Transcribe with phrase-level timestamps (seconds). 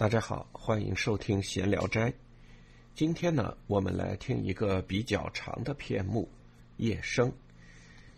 [0.00, 2.10] 大家好，欢迎收听闲聊斋。
[2.94, 6.26] 今天呢，我们来听一个比较长的篇目
[6.82, 7.28] 《夜声》。《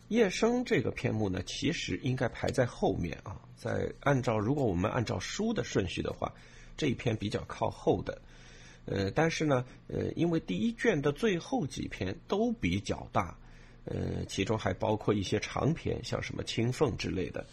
[0.07, 3.37] 夜声》这个篇目呢，其实应该排在后面啊。
[3.57, 6.33] 在按照如果我们按照书的顺序的话，
[6.77, 8.23] 这一篇比较靠后的。
[8.85, 13.37] 呃，但是呢，呃，因为第一卷的最后几篇都比较大，
[13.87, 17.45] 呃，其中还包括一些长篇，像什么青凤之类的。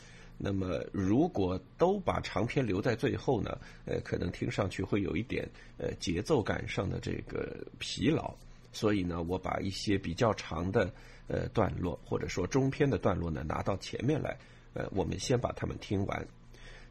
[0.42, 3.58] 那么，如果都把长篇留在最后呢？
[3.86, 5.46] 呃，可能听上去会有一点
[5.78, 8.34] 呃节奏感上的这个疲劳。
[8.72, 10.94] 所以呢，我把一些比较长的
[11.28, 14.38] 呃段落，或者说中篇的段落呢，拿到前面来。
[14.74, 16.28] 呃，我们先把它们听完。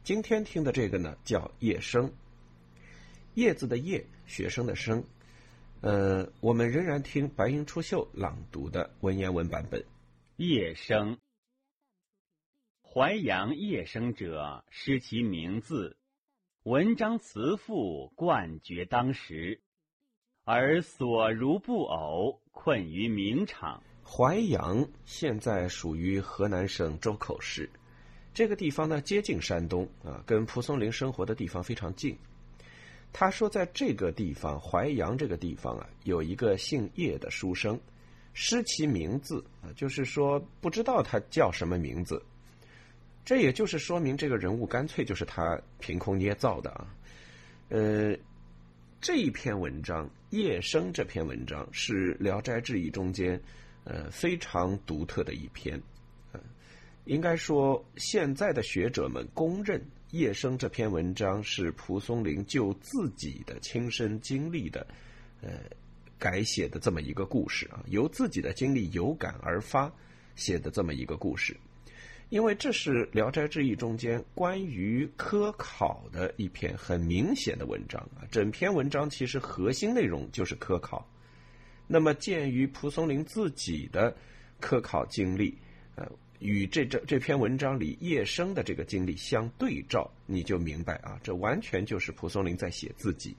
[0.05, 2.07] 今天听的这个呢，叫《夜声》，
[3.35, 5.03] 叶子的叶，学生的生。
[5.81, 9.81] 呃，我们仍然听白云出岫朗读的文言文版本，
[10.37, 11.15] 《夜声》。
[12.99, 15.97] 淮阳夜生者，失其名字。
[16.65, 19.61] 文章辞赋，冠绝当时，
[20.43, 23.81] 而所如不偶，困于名场。
[24.05, 27.71] 淮阳现在属于河南省周口市，
[28.35, 32.19] 这个地方呢接近山东啊，跟蒲松龄生活的地方非常近。
[33.13, 37.79] 他说，在这个地方淮阳这个地方啊，有一个姓叶的书生，
[38.33, 42.21] 失其名字啊，就是说不知道他叫什么名字。
[43.29, 46.97] 这也就是说明这个人物干脆就是他凭空捏造的啊，
[47.69, 48.17] 呃，
[49.03, 53.39] 这一篇文章《夜生》这篇文章是《聊斋志异》中间
[53.85, 55.79] 呃非常独特的一篇，
[57.05, 59.79] 应该说现在的学者们公认
[60.13, 64.87] 《夜生》这篇文章是蒲松龄就自己的亲身经历的
[65.43, 65.51] 呃
[66.19, 69.93] 改写的这么一个故事啊，由自己的经历有感而发
[70.35, 71.55] 写的这么一个故事。
[72.31, 81.09] 因为这是《聊斋志异》中间关于科考的一篇很明显的文章啊，整篇文章其实核心内容就是科考。
[81.87, 84.15] 那么，鉴于蒲松龄自己的
[84.61, 85.57] 科考经历，
[85.95, 86.07] 呃，
[86.39, 93.35] 与这这这篇文章里叶生的这个经历相对照，你就明白啊，这完全就是蒲松龄在写自己。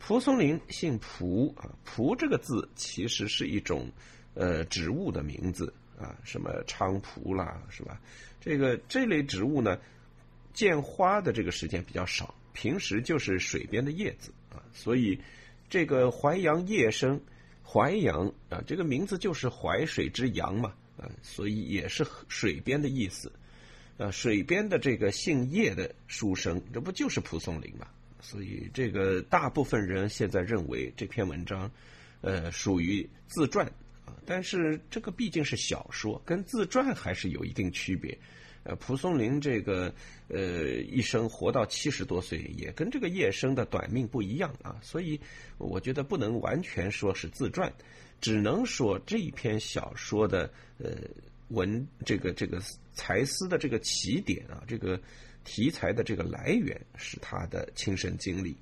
[0.00, 3.88] 蒲松龄姓蒲啊，蒲这个字其实是一种
[4.34, 5.72] 呃植物的名字。
[6.00, 8.00] 啊，什么菖蒲啦，是吧？
[8.40, 9.78] 这个这类植物呢，
[10.54, 14.62] 见花的这个时间比较少，平时就是水边的叶子啊。
[14.72, 15.20] 所以
[15.68, 17.20] 这个淮阳夜生，
[17.62, 23.30] 淮阳啊，这个名字就是淮水之阳嘛啊，所以也是水边的意思。
[23.98, 27.86] 啊，水边的这个姓叶的书生，这不就是蒲松龄嘛？
[28.22, 31.70] 所以这个大部分人现在认为这篇文章，
[32.22, 33.70] 呃，属于自传。
[34.30, 38.16] 但是这个毕竟是小说，跟自传还是有一定区别。
[38.62, 39.92] 呃，蒲松龄这个
[40.28, 44.78] 呃一生活到七十多岁，也跟这个叶生的短命不一样啊。
[44.82, 45.20] 所以
[45.58, 47.72] 我觉得不能完全说是自传，
[48.20, 50.48] 只能说这一篇小说的
[50.78, 50.92] 呃
[51.48, 52.62] 文这个这个
[52.92, 55.00] 才思的这个起点啊，这个
[55.42, 58.56] 题材的这个来源是他的亲身经历。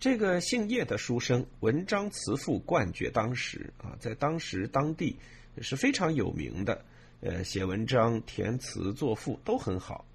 [0.00, 5.16] 这个姓叶的书生，文章辞赋冠绝当时啊，在当时当地
[5.60, 6.84] 是非常有名的。
[7.20, 10.06] 呃，写文章、填词、作赋都很好。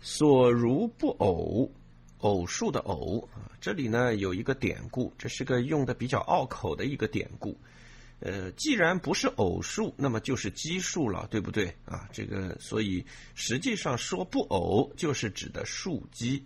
[0.00, 1.68] 所如不偶，
[2.18, 7.58] 偶数的偶啊，这里呢有一个典故，这是个用的比较拗口的一个典故。
[8.20, 12.08] 呃，既然不是偶数，那么就是奇数了，对不对啊？
[12.12, 13.04] 这个，所以
[13.34, 16.40] 实际上说不偶，就是指的数奇。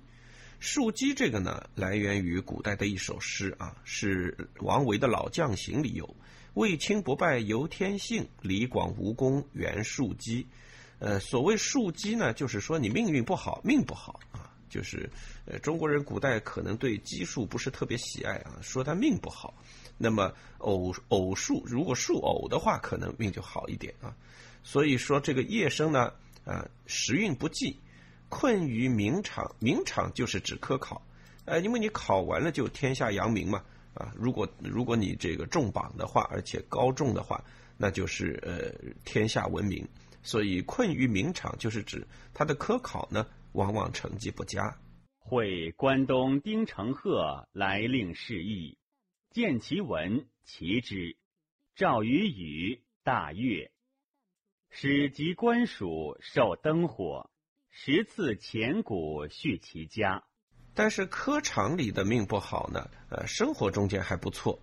[0.60, 6.14] 树基这个呢，来源于古代的一首诗啊，是王维的《老将行》里有
[6.52, 10.46] “卫青不败由天性，李广无功原树基”。
[11.00, 15.08] 呃，所谓树基呢，就是说你命运不好，命不好啊，就是
[15.46, 19.54] 呃中国人古代可能对奇数不是特别喜爱啊，说他命不好。
[19.96, 24.14] 那么偶偶数如果数偶的话，可能命就好一点啊。
[24.62, 26.12] 所以说这个夜生呢，
[26.44, 27.78] 啊时运不济。
[28.30, 31.02] 困于名场，名场就是指科考，
[31.44, 33.62] 呃，因为你考完了就天下扬名嘛，
[33.92, 37.44] 啊，如果如果你这个中榜的话，而且高中的话，
[37.76, 39.86] 那就是呃天下闻名，
[40.22, 44.78] 所以困于名场就是指他的科考呢，往往成绩不佳。
[45.18, 48.78] 会关东丁承鹤来令示意，
[49.30, 51.16] 见其文，其之。
[51.74, 53.70] 赵于宇大悦，
[54.68, 57.30] 使及官署，受灯火。
[57.82, 60.22] 十次前古续其家，
[60.74, 62.90] 但是科场里的命不好呢。
[63.08, 64.60] 呃，生活中间还不错。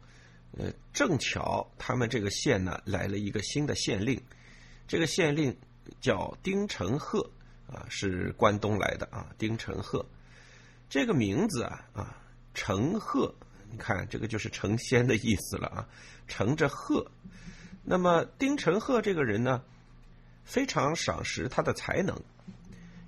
[0.56, 4.22] 呃，正巧他们这个县呢来了一个新的县令，
[4.88, 5.58] 这个县令
[6.00, 7.28] 叫丁承鹤
[7.66, 10.06] 啊，是关东来的啊，丁承鹤。
[10.88, 12.22] 这个名字啊啊，
[12.54, 13.34] 承鹤，
[13.72, 15.90] 你看这个就是成仙的意思了啊，
[16.28, 17.12] 乘着鹤。
[17.84, 19.64] 那么丁承鹤这个人呢，
[20.46, 22.16] 非常赏识他的才能。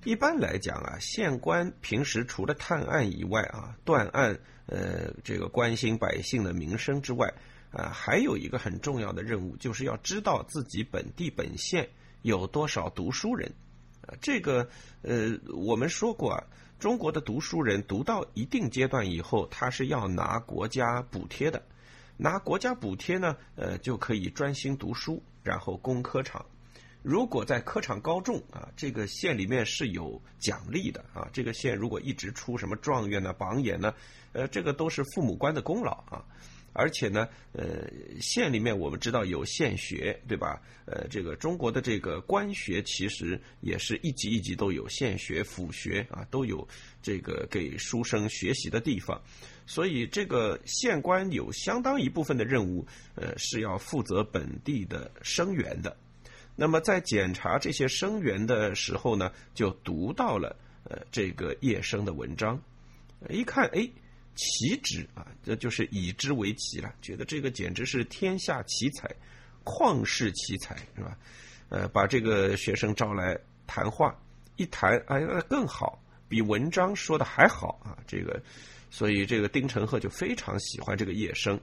[0.06, 7.34] 一般来讲啊，县官平时除了探案以外啊，断案，呃，这个关心百姓的民生之外，
[7.72, 11.90] 啊，还有一个很重要的任务，就是要知道自己本地本县
[12.22, 13.52] 有多少读书人。
[14.08, 14.70] 啊，这个，
[15.02, 16.44] 呃，我们说过啊，
[16.80, 21.62] 中国的读书人读到一定阶段以后，他是要拿国家补贴的，
[22.16, 26.46] 拿国家补贴呢，呃，就可以专心读书，然后攻科场。
[27.02, 31.30] 如果在科场高中啊，这个县里面是有奖励的啊。
[31.32, 33.94] 这个县如果一直出什么状元呢、榜眼呢，
[34.34, 36.24] 呃，这个都是父母官的功劳啊。
[36.72, 37.90] 而且呢，呃，
[38.22, 40.62] 县里面我们知道有县学，对吧？
[40.86, 46.66] 呃，这个中国的这个官学其实也是一级一级都有县学、府学啊，都有
[47.02, 49.20] 这个给书生学习的地方。
[49.66, 52.86] 所以这个县官有相当一部分的任务，
[53.16, 55.96] 呃，是要负责本地的生源的。
[56.60, 60.54] 那么在检查这些生源的时候呢，就读到了
[60.84, 62.62] 呃这个叶生的文章，
[63.30, 63.90] 一看哎
[64.36, 69.10] 奇之啊，这就是以之为奇了，觉得这个简直是天下奇才，
[69.64, 71.18] 旷世奇才是吧？
[71.70, 74.14] 呃，把这个学生招来谈话，
[74.58, 75.98] 一谈哎那更好，
[76.28, 78.38] 比文章说的还好啊，这个，
[78.92, 81.58] 所以这个丁承鹤就非常喜欢这个叶生。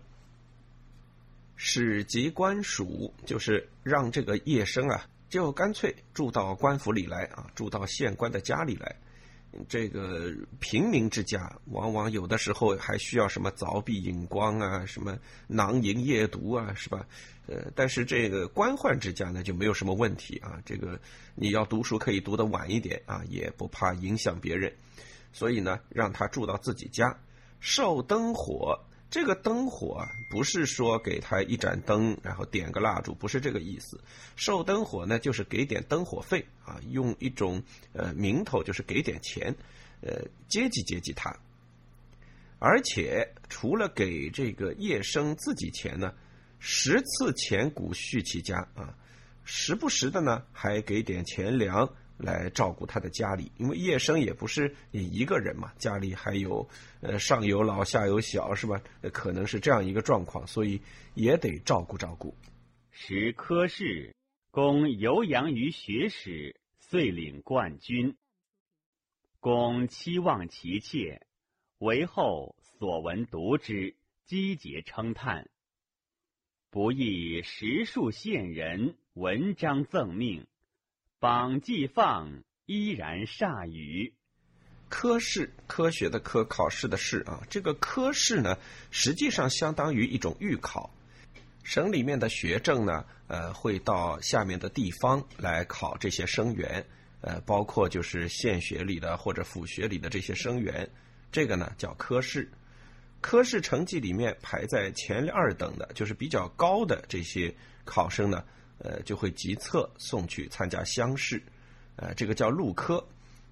[1.57, 8.95] 使及官署，就是让这个叶生啊，就干脆住到官府里来啊，住到县官的家里来。
[9.69, 17.07] 这个平民之家，往往有的时候还需要什么凿壁引光啊，什么囊萤夜读啊，是吧？
[17.47, 20.61] 呃，但是这个官宦之家呢，就没有什么问题啊。
[20.67, 21.01] 这个
[21.35, 24.71] 你要读书可以读得晚一点啊，也不怕影响别人。
[25.33, 27.19] 所以呢，让他住到自己家，
[27.59, 28.79] 受灯火。
[29.09, 34.01] 这个灯火不是说给他一盏灯，然后点个蜡烛，不是这个意思。
[34.35, 37.63] 受灯火呢，就是给点灯火费啊，用一种
[37.93, 39.55] 呃名头，就是给点钱，
[40.01, 41.35] 呃，接济接济他。
[42.59, 46.13] 而且除了给这个叶生自己钱呢，
[46.59, 48.93] 十次钱谷续其家啊，
[49.45, 51.89] 时不时的呢还给点钱粮。
[52.19, 56.69] 来照顾他的家里，因为叶生也不是你一个人嘛，家里还有
[57.01, 58.81] 呃上有老下有小，是吧？
[59.13, 60.81] 可能是这样一个状况，所以
[61.15, 62.35] 也得照顾照顾。
[62.91, 64.15] 时科氏
[64.51, 68.17] 公游阳于学史，遂领冠军。
[69.39, 71.27] 公期望其妾，
[71.79, 75.49] 为后所闻读之，积节称叹。
[76.71, 80.47] 不亦十数县人文章赠命。
[81.27, 84.15] 榜记放依然铩羽。
[84.89, 87.43] 科试，科学的科，考试的试啊。
[87.51, 88.57] 这个科试呢，
[88.93, 90.89] 实际上相当于一种预考。
[91.65, 96.87] 省里面的学政呢，呃，会到下面的地方来考这些生源，
[97.23, 100.89] 呃，包括就是县学里的或者府学里的这些生源。
[101.33, 102.49] 这个呢叫科试。
[103.21, 107.53] 科试成绩里面排在前二等的，就是比较高的这些
[107.85, 108.45] 考生呢。
[108.79, 111.43] 呃，就会集册送去参加乡试，
[111.97, 113.03] 呃，这个叫录科。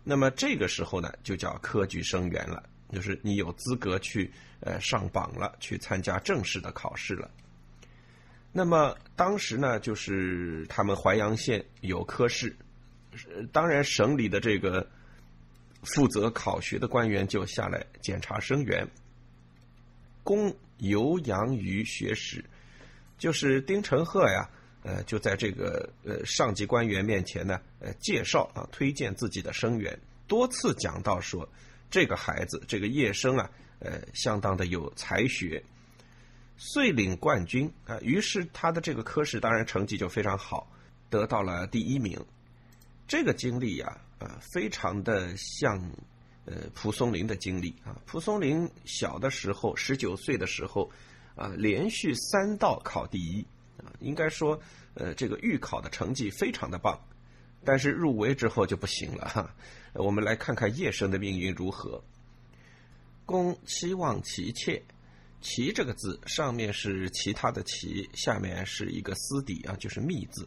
[0.03, 2.63] 那么这个时候呢，就叫科举生源了，
[2.93, 7.31] 就是你有资格去呃上榜了，去参加正式的考试了。
[8.53, 12.55] 那么当时呢，就是他们淮阳县有科试，
[13.51, 14.87] 当然省里的这个
[15.83, 18.87] 负责考学的官员就下来检查生源。
[20.23, 22.45] 公游阳于学史，
[23.17, 24.49] 就是丁承鹤呀。
[24.85, 29.99] 呃，就在这个呃上级官员面前呢，呃，介绍啊，推荐自己的生源，
[30.29, 31.49] 多次讲到说，
[31.91, 35.65] 这个孩子，这个叶生啊，呃，相当的有才学，
[36.59, 37.99] 遂领冠军啊。
[38.03, 40.71] 于是他的这个科室当然成绩就非常好，
[41.09, 42.23] 得到了第一名。
[43.09, 45.81] 这个经历呀，啊，非常的像
[46.45, 47.97] 呃蒲松龄的经历啊。
[48.05, 50.91] 蒲松龄小的时候，十九岁的时候，
[51.37, 53.47] 啊，连续三道考第一。
[53.85, 54.61] 啊，应该说，
[54.95, 56.99] 呃，这个预考的成绩非常的棒，
[57.65, 59.55] 但是入围之后就不行了哈。
[59.93, 62.03] 我们来看看叶生的命运如何。
[63.27, 64.83] 公期望其妾，
[65.41, 70.47] 其这个字上面是其他的其，下面是一个丝底啊，就是密字。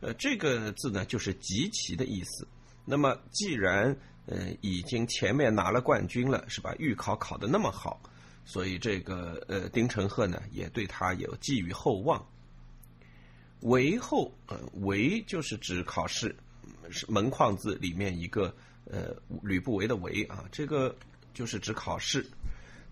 [0.00, 2.46] 呃，这个字呢就是极其的意思。
[2.84, 3.96] 那么既然
[4.26, 6.74] 呃已经前面拿了冠军了，是吧？
[6.78, 8.00] 预考考的那么好，
[8.44, 12.26] 所以这个呃丁承鹤呢也对他有寄予厚望。
[13.60, 16.34] 为后，呃，为就是指考试，
[16.90, 18.54] 是门框字里面一个
[18.90, 20.94] 呃吕不韦的韦啊，这个
[21.34, 22.26] 就是指考试。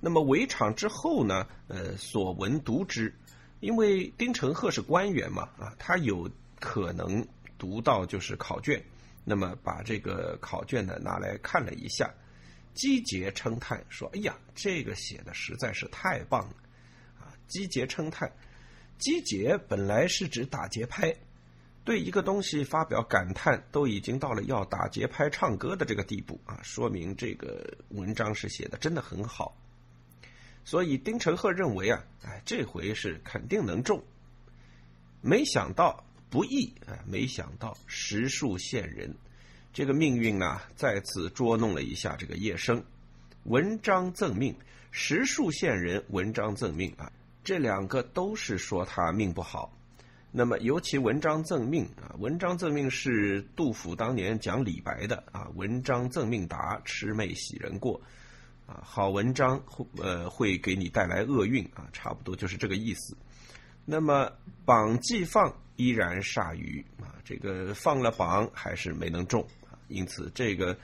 [0.01, 3.13] 那么围场之后呢，呃，所闻读之，
[3.61, 7.27] 因为丁承鹤是官员嘛，啊，他有可能
[7.59, 8.81] 读到就是考卷，
[9.25, 12.13] 那么把这个考卷呢拿来看了一下，
[12.75, 16.55] 击节称叹说：“哎呀，这个写的实在是太棒了！”
[17.19, 18.31] 啊，击节称叹，
[18.99, 21.15] 击节本来是指打节拍。
[21.85, 29.57] 对一个东西发表感叹，都已经到了要打节拍唱歌的这个地步啊，说明这个文章是写的真的很好。
[30.65, 34.05] 所以丁承鹤认为啊，哎，这回是肯定能中。
[35.23, 39.17] 没想到不易啊，没想到实数县人，
[39.73, 42.85] 这个命运呢，再次捉弄了一下这个叶生。
[43.45, 44.55] 文章赠命，
[44.91, 47.11] 实数县人文章赠命啊，
[47.49, 49.75] 这两个都是说他命不好。
[50.31, 57.99] 那么，尤其文章赠命啊，文章赠命是杜甫当年讲李白的啊，文章赠命达，魑魅喜人过，
[58.67, 63.17] 啊，好文章会呃会给你带来厄运啊，差不多就是这个意思。
[63.87, 64.31] 那么
[64.67, 69.41] 榜既放，依然煞于啊，这个放了榜还是没能中
[69.71, 70.77] 啊，因此这个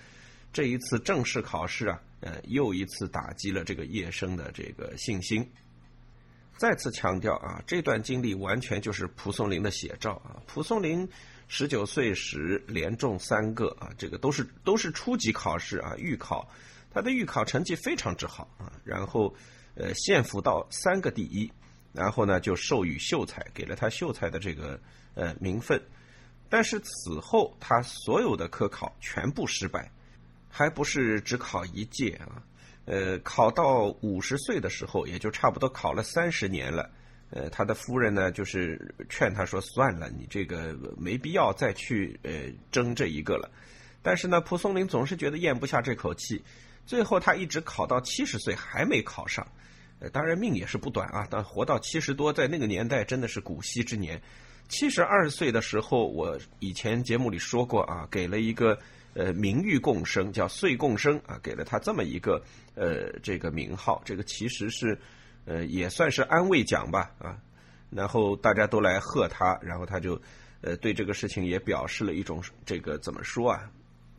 [0.51, 5.47] 这一次正式考试啊，呃，又一次打击了这个叶生的这个信心。
[6.57, 10.41] 再次强调啊，这段经历完全就是蒲松龄的写照啊。
[10.47, 11.09] 蒲松龄
[11.49, 16.49] 十九岁时连中三个啊，这个都是都是初级考试啊，预考，
[16.91, 18.73] 他的预考成绩非常之好啊。
[18.85, 19.35] 然后
[19.75, 21.51] 呃，县府到三个第一，
[21.93, 24.81] 然后呢就授予秀才，给了他秀才的这个
[25.15, 25.83] 呃名分。
[26.49, 29.91] 但是此后他所有的科考全部失败，
[30.49, 32.41] 还不是只考一届啊。
[32.87, 36.91] 呃，考到五十岁的时候，也就差不多考了三十年了。
[37.31, 42.31] 呃，他的夫人呢，就是劝他说：“算了，你这个没必要再去呃
[42.71, 43.51] 争这一个了。”
[44.03, 46.45] 但是呢，蒲松龄总是觉得咽不下这口气，
[46.85, 49.45] 最后他一直考到七十岁还没考上。
[50.01, 54.21] 呃，当然命也是不短啊，但活到七十多，在那个年代真的是古稀之年。
[54.69, 58.79] 七十二岁的时候，我以前节目里说过啊，给了一个。
[59.15, 62.43] 呃，名誉共生叫岁共生啊，给了他这么一个
[62.75, 64.99] 呃这个名号，这个其实是
[65.45, 67.39] 呃也算是安慰奖吧啊，
[67.91, 70.21] 然后大家都来贺他，然后他就
[70.63, 73.71] 呃对这个事情也表示了一种这个怎么说啊，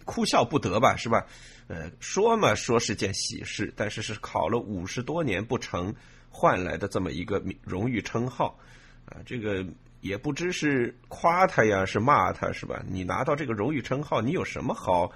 [0.05, 1.25] 哭笑不得吧，是吧？
[1.67, 5.93] 呃，说嘛说是件喜事，但是是考了五十多年不成
[6.29, 8.57] 换来的这么一个荣誉称号
[9.05, 9.65] 啊，这个。
[10.05, 12.79] 也不知是夸他呀，是骂他，是吧？
[12.87, 15.11] 你拿到这个荣誉称号，你有什么好，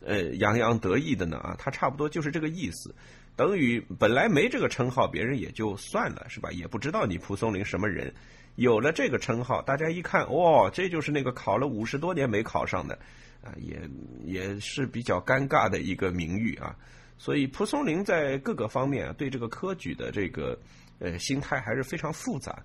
[0.00, 1.36] 呃，洋洋得意的呢？
[1.38, 2.92] 啊，他差不多就是这个意思，
[3.36, 6.50] 等于本来没这个称号，别人也就算了，是吧？
[6.50, 8.12] 也不知道你蒲松龄什么人，
[8.56, 12.98] 有了这个称号，大家一看，哦，这就是那个考了五十多年没考上的，
[13.40, 13.80] 啊，也
[14.24, 16.74] 也是比较尴尬的一个名誉啊。
[17.18, 20.58] 所以蒲松龄在各个方面啊对这个科举的这个
[20.98, 22.60] 呃心态还是非常复杂。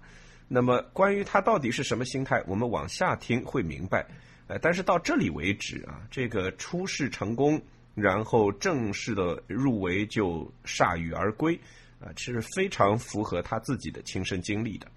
[0.51, 4.03] 那么，关于他到底是什么心态，我们往下听会明白。
[4.47, 7.61] 呃，但是到这里为止啊，这个初试成功，
[7.93, 11.55] 然后正式的入围就铩羽而归，
[11.99, 14.87] 啊，其实非常符合他自己的亲身经历的。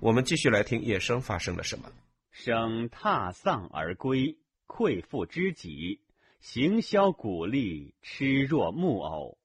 [0.00, 1.88] 我们继续来听叶生发生了什么。
[2.32, 4.36] 生踏丧而归，
[4.66, 6.00] 愧负知己，
[6.40, 9.38] 行销鼓励，痴若木偶。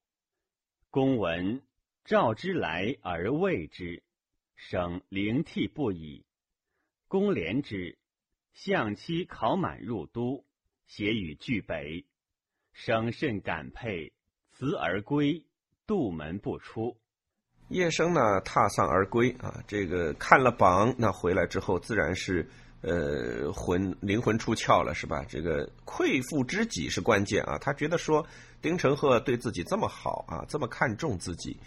[0.89, 1.61] 公闻，
[2.03, 4.01] 召之来而谓之。
[4.69, 6.23] 生灵涕不已，
[7.09, 7.97] 公怜之，
[8.53, 10.45] 相妻考满入都，
[10.87, 12.05] 携与俱北。
[12.71, 14.13] 生甚感佩，
[14.53, 15.43] 辞而归，
[15.85, 16.97] 杜门不出。
[17.67, 22.49] 叶生呢，踏丧而归啊，这个看了榜，那回来之后自然是
[22.81, 25.25] 呃魂灵魂出窍了，是吧？
[25.27, 28.25] 这个愧负知己是关键啊，他觉得说
[28.61, 31.59] 丁承鹤对自己这么好啊，这么看重自己。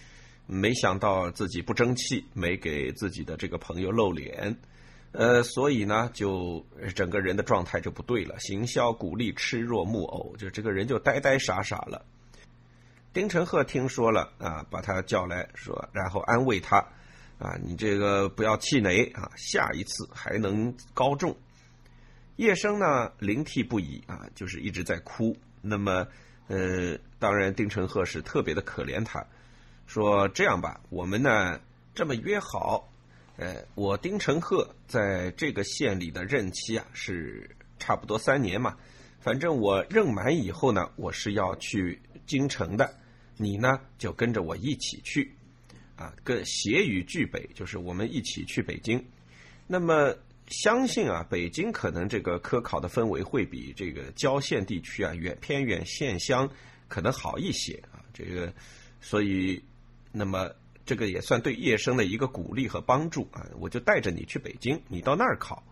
[0.47, 4.57] 没想到自己不争气，没给自己的这个朋友露脸，
[5.13, 12.05] 呃，所以呢，就整个人的状态就不对了，行销鼓励，痴若木偶，就这个人就呆呆傻傻了。
[13.13, 16.77] 丁承鹤听说了啊，把他叫来说，然后安慰他
[17.39, 21.37] 啊，你这个不要气馁啊，下一次还能高中。
[22.37, 25.35] 叶生呢，灵涕不已啊，就是一直在哭。
[25.63, 26.07] 那么，
[26.49, 29.27] 呃，当然，丁承鹤是特别的可怜他。
[29.87, 31.61] 说这样吧，我们呢
[31.95, 32.93] 这么约好，
[33.37, 38.77] 呃，我丁承鹤在这个县里的任期啊是差不多三年嘛，
[39.21, 42.99] 反正我任满以后呢，我是要去京城的，
[43.37, 45.33] 你呢就跟着我一起去，
[45.97, 49.03] 啊，跟携与俱北，就是我们一起去北京。
[49.67, 50.15] 那么
[50.49, 56.49] 相信啊，北京可能这个科考的氛围会比这个郊县地区啊、远偏远县乡
[56.89, 57.99] 可能好一些啊。
[58.15, 58.53] 这个，
[59.01, 59.63] 所以，
[60.19, 60.51] 那么
[60.87, 63.45] 这个也算对叶生的一个鼓励和帮助啊。
[63.61, 65.63] 我就带着你去北京，你到那儿考，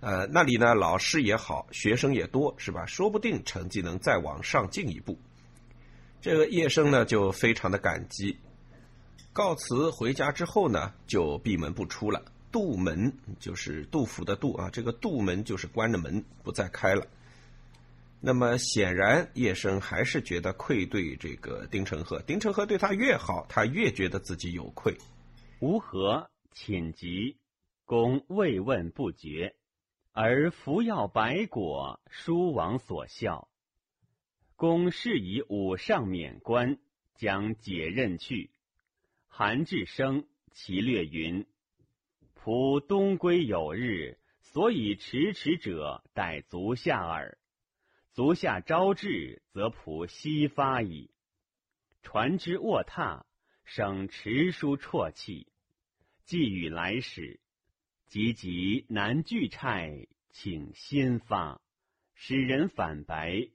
[0.00, 2.84] 呃，那里呢老师也好，学生也多，是吧？
[2.86, 5.16] 说不定成绩能再往上进一步。
[6.20, 8.36] 这个叶生呢就非常的感激，
[9.32, 12.20] 告辞回家之后呢就闭门不出了。
[12.50, 17.06] 杜门就是杜甫的杜啊，这个杜门就是关着门不再开了。
[18.20, 24.96] 那么显然叶生还是觉得愧对这个丁承鹤，丁承鹤对他越好，他越觉得自己有愧。
[25.60, 27.36] 吾何寝疾，
[27.84, 29.54] 公慰问不绝，
[30.12, 33.48] 而服药白果，书王所效。
[34.56, 36.78] 公是以武上免官，
[37.14, 38.50] 将解任去。
[39.28, 41.46] 韩志生其略云。
[42.34, 47.38] 仆东归有日，所以迟迟者，待足下耳。
[48.18, 51.08] 足下招致，则仆西发矣。
[52.02, 53.22] 船之卧榻，
[53.64, 55.46] 省持书啜泣。
[56.24, 57.38] 寄与来使，
[58.08, 61.60] 急急难拒差，请先发。
[62.16, 63.50] 使人反白，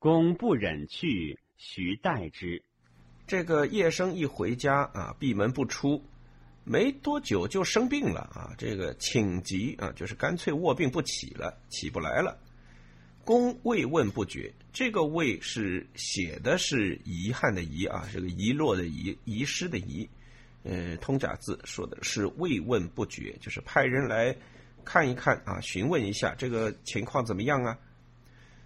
[0.00, 2.64] 公不忍去，徐待之。
[3.28, 6.04] 这个叶生一回家啊，闭门不出。
[6.64, 8.56] 没多久就生病了啊！
[8.58, 12.36] 这个请疾啊，就是干脆卧病不起了，起不来了。
[13.28, 20.08] 公慰问不绝，这个慰是写的是遗憾的遗啊，这个遗落的遗，遗失的遗。
[20.62, 24.34] 呃，通假字说的是慰问不绝，就是派人来
[24.82, 27.78] 看一看啊，询问一下这个情况怎么样啊？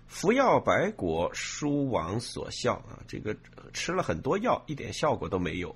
[0.06, 3.36] 服药百果，书王所效啊，这个
[3.72, 5.74] 吃了很多药，一点效果都没有。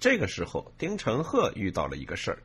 [0.00, 2.42] 这个时候，丁承鹤遇到了一个事儿，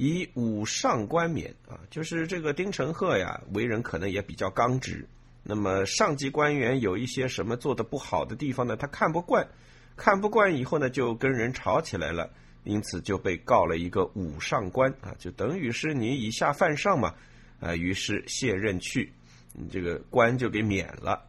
[0.00, 5.04] 以武上官免啊，就是这个丁承鹤呀，为人可能也比较刚直。
[5.42, 8.76] 那么上级官员有一些什么做的不好的地方呢？
[8.76, 9.44] 他看不惯，
[9.96, 12.30] 看不惯以后呢，就跟人吵起来了，
[12.62, 17.12] 因此就被告了一个武上官啊，就等于是你以下犯上嘛，
[17.58, 19.12] 啊，于是卸任去，
[19.52, 21.20] 你这个官就给免了。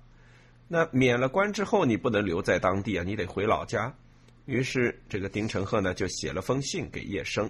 [0.67, 3.91] 那免了官之后，你不能留在当地啊，你得回老家。
[4.45, 7.49] 于是，这个丁承鹤呢就写了封信给叶生，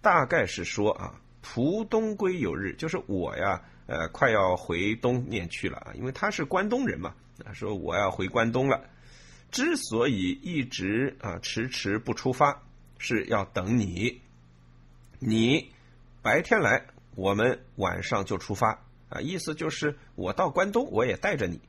[0.00, 8.84] 大概是说啊，蒲东归有日，就是我呀，呃，快要回东面去了啊，因为他是关东人嘛，啊，说我要回关东了。
[9.50, 12.62] 之所以一直啊迟迟不出发，
[12.98, 14.20] 是要等你，
[15.18, 15.70] 你
[16.22, 21.60] 白天来，我们晚上就出发啊，意思就是我到关东，我也带着你。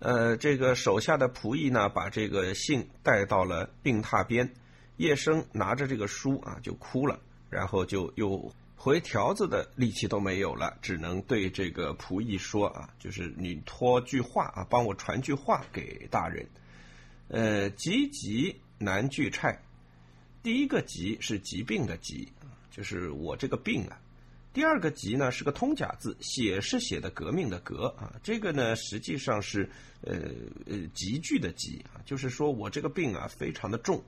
[0.00, 4.52] 呃，这个手下的仆役呢，把这个信带到了病榻边。
[4.96, 16.46] 叶生拿着这个书啊，就哭了，然后就又回条子的力气都没有了，只能对这个仆役说啊，就是你托句话啊，帮我传句话给大人。
[17.28, 19.58] 呃，急急难拒差，
[20.42, 22.28] 第一个急是疾病的疾，
[22.70, 23.98] 就是我这个病啊。
[24.52, 29.68] 第二个“急”呢是个通假字，写是写的革命的“革”啊，这个呢实际上是
[30.00, 30.14] 呃
[30.64, 34.02] 呃急剧的“急”啊，就是说我这个病啊非常的重。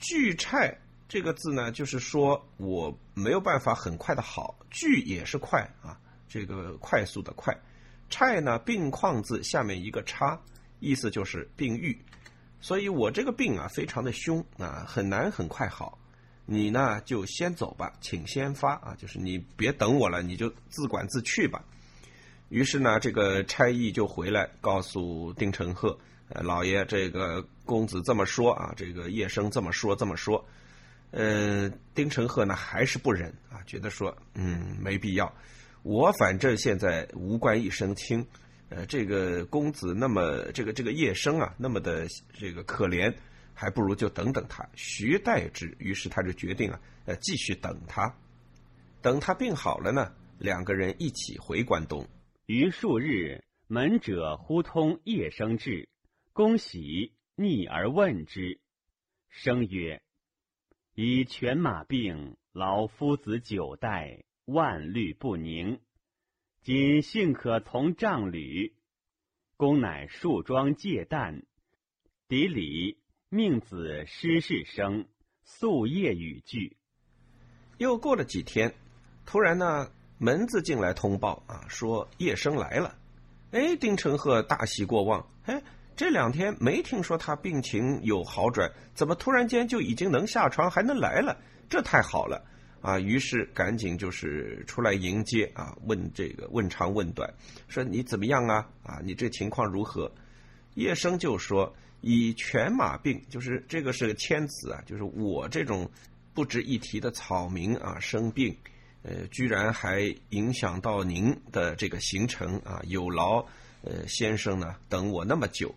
[0.00, 0.72] 拒差
[1.08, 7.56] 这个字呢，就是说我没有办法很快的好，拒也是快啊，这个快速的快。
[8.08, 10.40] 差呢病况字下面一个叉，
[10.80, 11.96] 意思就是病愈，
[12.60, 15.96] 所以我这个病啊非常的凶啊，很难很快好。
[16.46, 21.64] 你呢就先走吧，请先发啊，就是你别等我了，你就自管自去吧。
[22.48, 25.96] 于是呢，这个差役就回来告诉丁承鹤，
[26.30, 30.44] 呃，老爷，这个公子这么说啊，这个叶生这么说这么说。
[31.12, 35.32] 嗯，丁承鹤呢还是不忍啊，觉得说，嗯，没必要。
[35.84, 38.26] 我反正现在无官一身轻，
[38.70, 43.14] 呃，这个公子那么这个这个叶生啊，那么的这个可怜。
[43.52, 45.76] 还不如就等等他，徐待之。
[45.78, 48.10] 于是他就决定啊，呃，继续等他。
[49.02, 52.08] 等他病好了呢，两个人一起回关东。
[52.46, 55.90] 于数日，门者忽通叶生至，
[56.32, 58.60] 恭喜逆而问之。
[59.30, 60.02] 生曰
[60.94, 65.80] ：“以犬马病，老夫子九代，万虑不宁。
[66.60, 68.74] 今幸可从帐履，
[69.56, 71.42] 公乃束装戒诞，
[72.28, 72.98] 砥礼。”
[73.32, 75.06] 命子失事生，
[75.42, 76.76] 宿夜与聚。
[77.78, 78.74] 又过了几天，
[79.24, 82.98] 突然呢，门子进来通报啊，说叶生来了。
[83.52, 85.30] 哎，丁承鹤大喜过望。
[85.44, 85.62] 哎，
[86.00, 91.36] 这两天没听说他病情有好转，怎么突然间就已经能下床，还能来了？
[91.68, 92.42] 这太好了！
[92.80, 97.30] 啊，于是赶紧就是出来迎接啊，问这个问长问短，
[97.68, 98.66] 说你怎么样啊？
[98.82, 100.10] 啊，你这情况如何？
[100.72, 105.86] 叶生就说：“以犬马病，就是这个是个谦词啊，就是我这种
[106.32, 108.56] 不值一提的草民啊，生病，
[109.02, 113.44] 呃，居然还影响到您的这个行程啊，有劳
[113.82, 115.74] 呃先生呢等我那么久，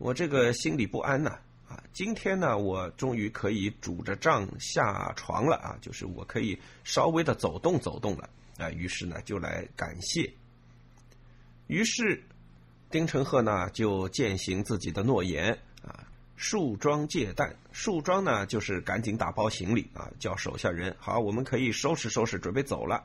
[0.00, 1.38] 我这个心里不安呐。”
[1.70, 5.78] 啊，今天呢，我终于可以拄着杖下床了啊！
[5.80, 8.68] 就是我可以稍微的走动走动了啊。
[8.72, 10.28] 于是呢，就来感谢。
[11.68, 12.20] 于是，
[12.90, 16.02] 丁承鹤呢就践行自己的诺言啊，
[16.34, 17.54] 束装借弹。
[17.70, 23.04] 束装呢就是赶紧打包行李啊，叫手下人好，我们可以收拾收拾，准备走了。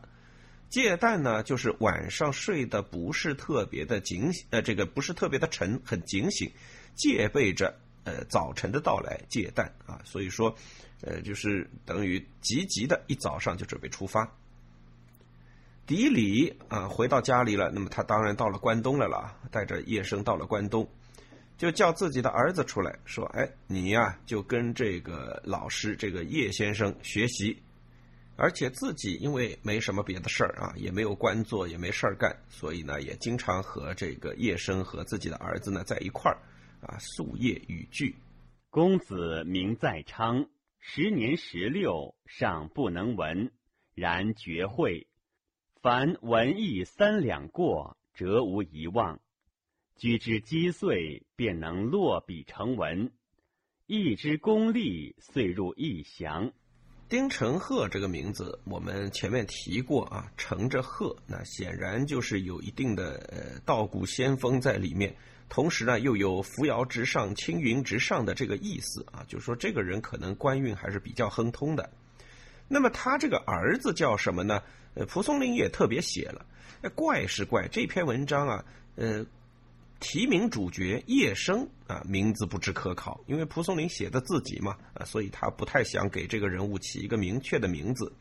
[0.69, 6.51] 借弹呢就是晚上睡得不是特别的警呃，这个不是特别的沉，很警醒，
[6.95, 7.73] 戒备着。
[8.07, 10.55] 呃，早晨的到来借弹啊，所以说，
[11.01, 14.31] 呃，就是等于急急的一早上就准备出发。
[15.87, 20.87] 迪里啊，回到家里了，那么他当然到了关东来了，带着叶生到了关东，
[21.57, 27.57] 就叫自己的儿子出来说：“哎，你呀，就跟这个老师这个叶先生学习，
[28.35, 36.37] 而且自己因为没什么别的事儿啊，也没有官做，也没事儿干，所以呢，也经常和这个叶生和自己的儿子呢在一块儿。”
[36.85, 38.15] 啊，宿夜语句。
[38.69, 40.47] 公子名在昌，
[40.79, 43.51] 时年十六，尚不能文，
[43.93, 45.07] 然绝会。
[45.81, 49.19] 凡文艺三两过，则无遗忘。
[49.95, 53.11] 居之积岁，便能落笔成文。
[53.87, 56.51] 一之功力，遂入义祥。
[57.07, 65.15] 丁承鹤这个名字，我们前面提过啊，承着鹤，那显然就是有一定的呃道骨仙风在里面。
[65.47, 71.89] 同时呢，又有扶摇直上、青云直上的这个意思啊，就是说这个人可能官运还是比较亨通的。
[72.67, 74.61] 那么他这个儿子叫什么呢？
[75.07, 76.45] 蒲松龄也特别写了，
[76.95, 79.25] 怪是怪，这篇文章啊，呃，
[79.99, 88.11] 提名主角叶生啊，名字不知可考，因为蒲松龄写的自己嘛啊，所以他不太想给这个人物起一个明确的名字。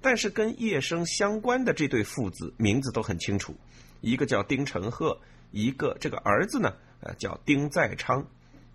[0.00, 3.56] 但是跟叶生相关的这对父子名字都很清楚，
[4.00, 5.18] 一个叫丁承鹤。
[5.52, 8.26] 一个这个儿子呢，呃，叫丁在昌，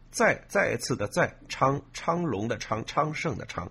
[0.10, 3.70] 再再次的在昌昌隆的昌昌盛的昌，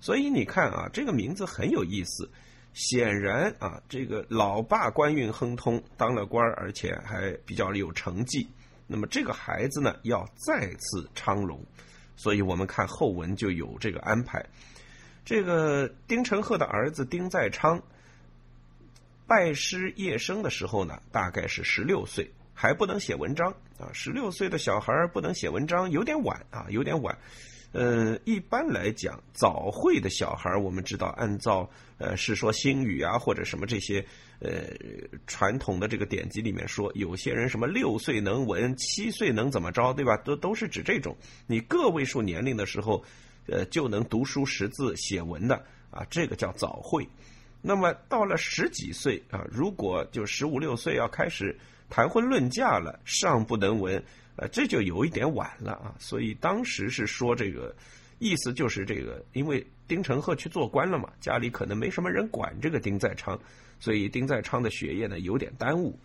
[0.00, 2.30] 所以你看啊，这个名字很有意思。
[2.72, 8.48] 显然啊，这个老爸官运亨通，当了官而且还比较有成绩。
[8.86, 11.60] 那么这个孩子呢，要再次昌隆，
[12.14, 14.46] 所以我们看后文就有这个安排。
[15.24, 17.82] 这个丁承鹤的儿子丁在昌
[19.26, 22.30] 拜师叶生的时候呢，大概是十六岁。
[22.60, 23.88] 还不能写文章啊！
[23.94, 27.16] 十六岁的小孩不能写文章，有点晚啊，有点晚。
[27.72, 34.04] 呃，一般来讲，早会的小孩，我们知道，按照呃《世说新语》啊，或者什么这些
[34.40, 34.50] 呃
[35.26, 40.14] 传统的这个典籍里面说，有些人什么六岁能文，七岁能怎么着，对吧？
[40.18, 43.02] 都都是指这种，你个位数年龄的时候，
[43.46, 47.08] 呃，就能读书识字写文的啊，这个叫早会。
[47.62, 51.58] 那么到了十几岁啊，如果就十五六岁要开始。
[51.90, 54.00] 谈婚论嫁了，尚不能闻，
[54.36, 55.92] 呃，这就有一点晚了啊。
[55.98, 57.74] 所以当时是说这个
[58.20, 63.38] 意思，就是这个，因为丁承鹤去做官了嘛，家里可能没什么人管这个丁在昌，
[63.80, 65.98] 所以丁在昌的学业呢有点耽误。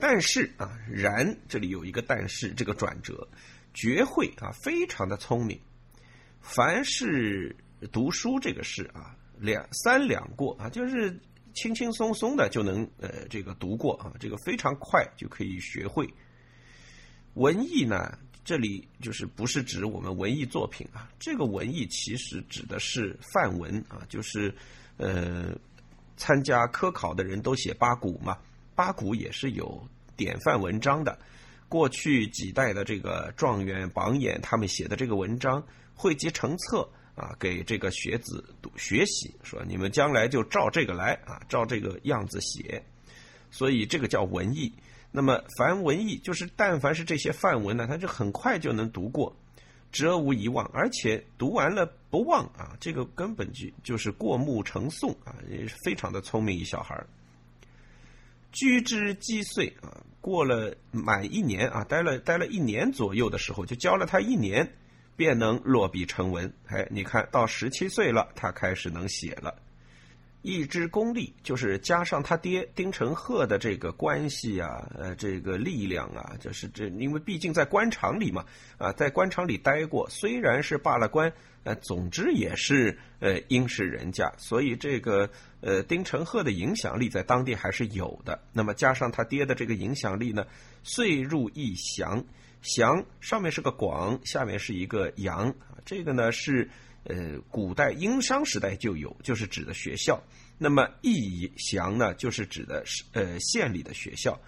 [0.00, 3.28] 但是啊，然这里有一个但是，这个转折，
[3.74, 5.60] 绝慧啊，非常的聪明，
[6.40, 7.54] 凡是
[7.92, 11.14] 读书这个事啊，两三两过啊，就是。
[11.58, 16.08] 轻轻松松的就能呃这个读过啊，这个非常快就可以学会。
[17.34, 24.54] 文艺呢，这里就是不是指我们文艺作品啊，这个文艺其实指的是范文啊，就是
[24.98, 25.52] 呃
[26.16, 28.38] 参加科考的人都写八股嘛，
[28.76, 29.84] 八股也是有
[30.16, 31.18] 典范文章的。
[31.68, 35.66] 过去几代的这个状元榜眼他们写的这个文章
[35.96, 36.88] 汇集成册。
[37.18, 42.80] 啊，给这个学子读学习，说你们将来就照这个来啊，照这个样子写，
[43.50, 44.72] 所以这个叫文艺。
[45.10, 49.34] 那么凡文艺，就是但凡是这些范文呢，他就很快就能读过，
[49.90, 57.04] 折无遗忘，而且读完了不忘啊，这个根本就就是过目成诵啊，也是非常的聪明一小孩儿。
[58.52, 64.72] 居之积岁啊，过了满一年啊，待了待了一年左右的时候，就教了他一年。
[65.18, 66.50] 便能落笔成文。
[66.68, 69.52] 哎，你看到十七岁了，他开始能写了。
[70.42, 78.44] 义之功力，就是加上他爹丁承鹤的这个关系啊，呃，这个力量啊，就是这，因为毕竟在官场里嘛，
[78.78, 81.30] 啊，在官场里待过，虽然是罢了官，
[81.64, 85.28] 呃，总之也是呃应是人家，所以这个
[85.60, 88.40] 呃丁承鹤的影响力在当地还是有的。
[88.52, 90.46] 那么加上他爹的这个影响力呢，
[90.84, 92.24] 遂入义祥，
[92.62, 96.70] 祥上面是个广，下面是一个阳，这个呢是。
[97.04, 100.22] 呃，古代殷商时代就有，就是指的学校。
[100.58, 104.38] 那么义祥呢，就是指的是呃县里的学校。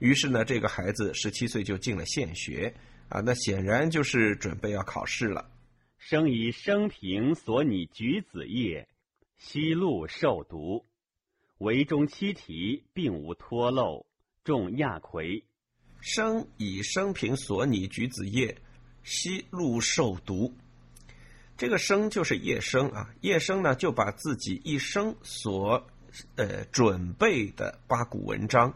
[0.00, 2.74] 于是呢，这个孩子十七岁就进了县学
[3.08, 5.50] 啊，那显然就是准备要考试了。
[5.96, 8.86] 生以生平所拟举子业，
[9.38, 10.84] 西路受读，
[11.56, 14.04] 为中七题并无脱漏，
[14.44, 15.44] 中亚魁。
[16.00, 18.56] 生以生平所拟举子业，
[19.02, 20.52] 西路受读。
[21.56, 25.86] 这个生就是叶生啊，叶生呢就把自己一生所
[26.36, 28.72] 呃准备的八股文章，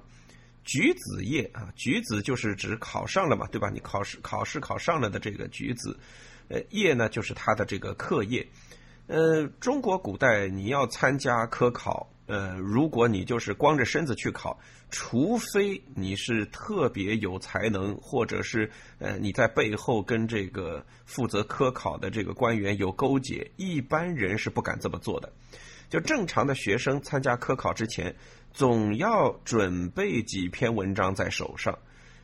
[0.64, 3.70] 举子业啊，举子就是指考上了嘛，对吧？
[3.70, 5.98] 你考试考试考上了的这个举子，
[6.48, 8.46] 呃，业呢就是他的这个课业。
[9.06, 12.10] 呃，中国古代你要参加科考。
[12.26, 14.58] 呃，如果你就是光着身子去考，
[14.90, 25.30] 除非你是特别有才能，或者是呃你在背后跟这个负责科考的这个官员有勾结，一般人是不敢这么做的。
[25.90, 28.14] 就正常的学生参加科考之前，
[28.52, 31.78] 总要准备几篇文章在手上，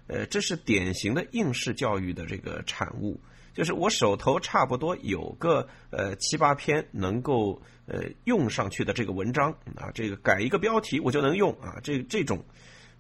[0.07, 3.21] 呃，这是典型的应试教育的这个产物。
[3.61, 12.43] 就是我手头差不多有个呃七八篇能够呃用上去的这个文章啊，这个改一个标题我就能用啊，这这种，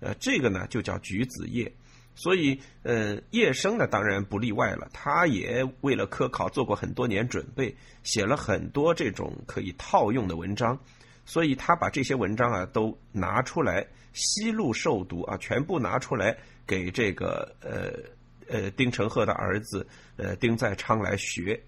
[0.00, 1.72] 呃这个呢就叫橘子叶，
[2.14, 10.78] 所以呃叶生呢当然不例外了，他也为了科考做过很多年准备，写了很多这种可以套用的文章，
[11.24, 18.19] 所以他把这些文章啊都拿出来西路授读啊，全部拿出来给这个呃。
[18.50, 19.86] 呃，丁承鹤的儿子，
[20.16, 21.60] 呃，丁在昌来学。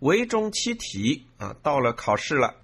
[0.00, 2.54] 为中七题啊，到了考试了。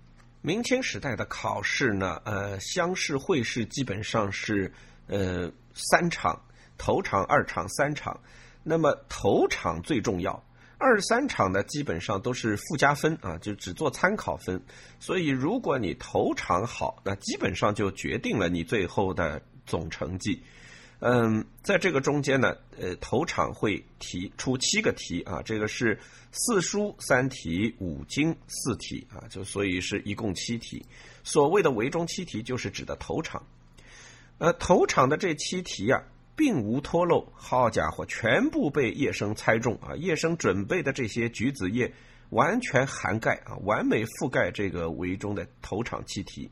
[0.43, 4.73] 明清时代的考试呢，呃，乡试、会试基本上是
[5.09, 6.41] 呃三场，
[6.79, 8.21] 头场、二场、三场。
[8.63, 10.41] 那么头场最重要，
[10.79, 14.63] 二三场呢基本上都是附加分啊，就只做参考分。
[15.01, 20.43] 所以如果你头场好，那基本上就决定了你最后的总成绩。
[20.99, 25.99] 嗯，在这个中间呢，呃，头场会提出七个题啊，这个是
[26.33, 30.83] 四书三题，五经四题啊，就所以是一共七题。
[31.23, 33.47] 所谓的围中七题，就是指的头场。
[34.39, 36.03] 呃，头场的这七题啊，
[36.35, 39.95] 并无脱漏，好家伙，全部被叶生猜中啊！
[39.97, 41.93] 叶生准备的这些橘子叶，
[42.31, 46.51] 完全涵盖啊，完美覆盖这个围中的头场七题。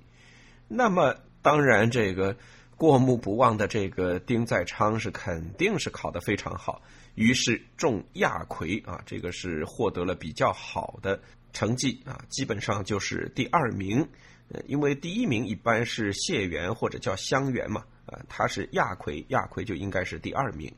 [0.68, 2.36] 那么，当然这个。
[2.84, 6.82] 过目不忘的这个丁在昌是肯定是考得非常好，
[7.14, 11.18] 于是中亚魁啊，这个是获得了比较好的
[11.50, 14.06] 成绩啊，基本上就是第二名。
[14.50, 20.70] 呃，因为第一名一般是谢元或者叫香元嘛，啊，他是亚魁，亚魁就应该是第二名。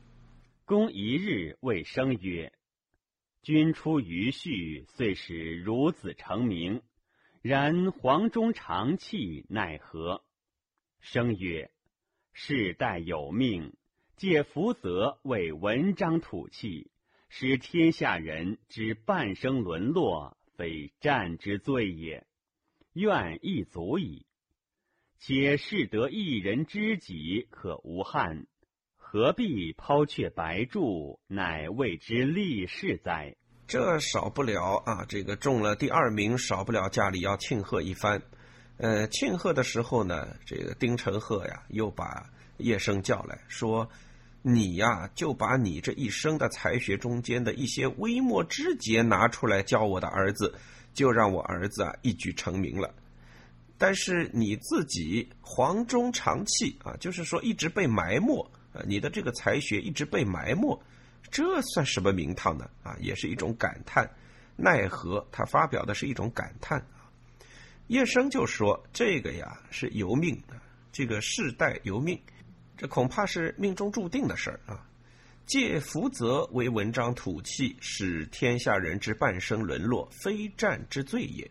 [0.63, 2.53] 公一日谓生曰
[3.43, 6.81] ：“君出于序，遂使孺子成名，
[7.41, 10.23] 然黄中长气奈何？”
[11.03, 11.69] 生曰。
[12.39, 13.73] 世代有命，
[14.15, 16.91] 借福泽为文章土气，
[17.29, 22.27] 使天下人之半生沦落，非战之罪也。
[22.93, 24.27] 愿亦足矣。
[25.17, 28.45] 且士得一人知己，可无憾，
[28.97, 33.35] 何必抛却白柱，乃为之立事哉？
[33.65, 35.05] 这少不了啊！
[35.09, 38.21] 这个中了第二名，少不了家里要庆贺一番。
[38.77, 43.89] 呃，庆贺的时候呢，这个丁承鹤呀，又把叶生叫来说
[44.43, 50.53] ：“你呀，就把你这一生的才学中间的一些微末之节拿出来教我的儿子，
[50.93, 52.93] 就让我儿子啊一举成名了。
[53.79, 58.39] 但是你自己黄中长气啊，就是说一直被埋没
[58.73, 60.79] 啊，你的这个才学一直被埋没，
[61.31, 62.69] 这算什么名堂呢？
[62.83, 64.07] 啊，也是一种感叹。
[64.55, 66.79] 奈何他发表的是一种感叹。”
[67.87, 70.59] 叶生就说：“这个呀是由命的，
[70.91, 72.19] 这个世代由命，
[72.75, 74.85] 这恐怕是命中注定的事儿啊。
[75.45, 81.49] 借福泽为文章土气，使天下人之半生沦落，非战之罪也。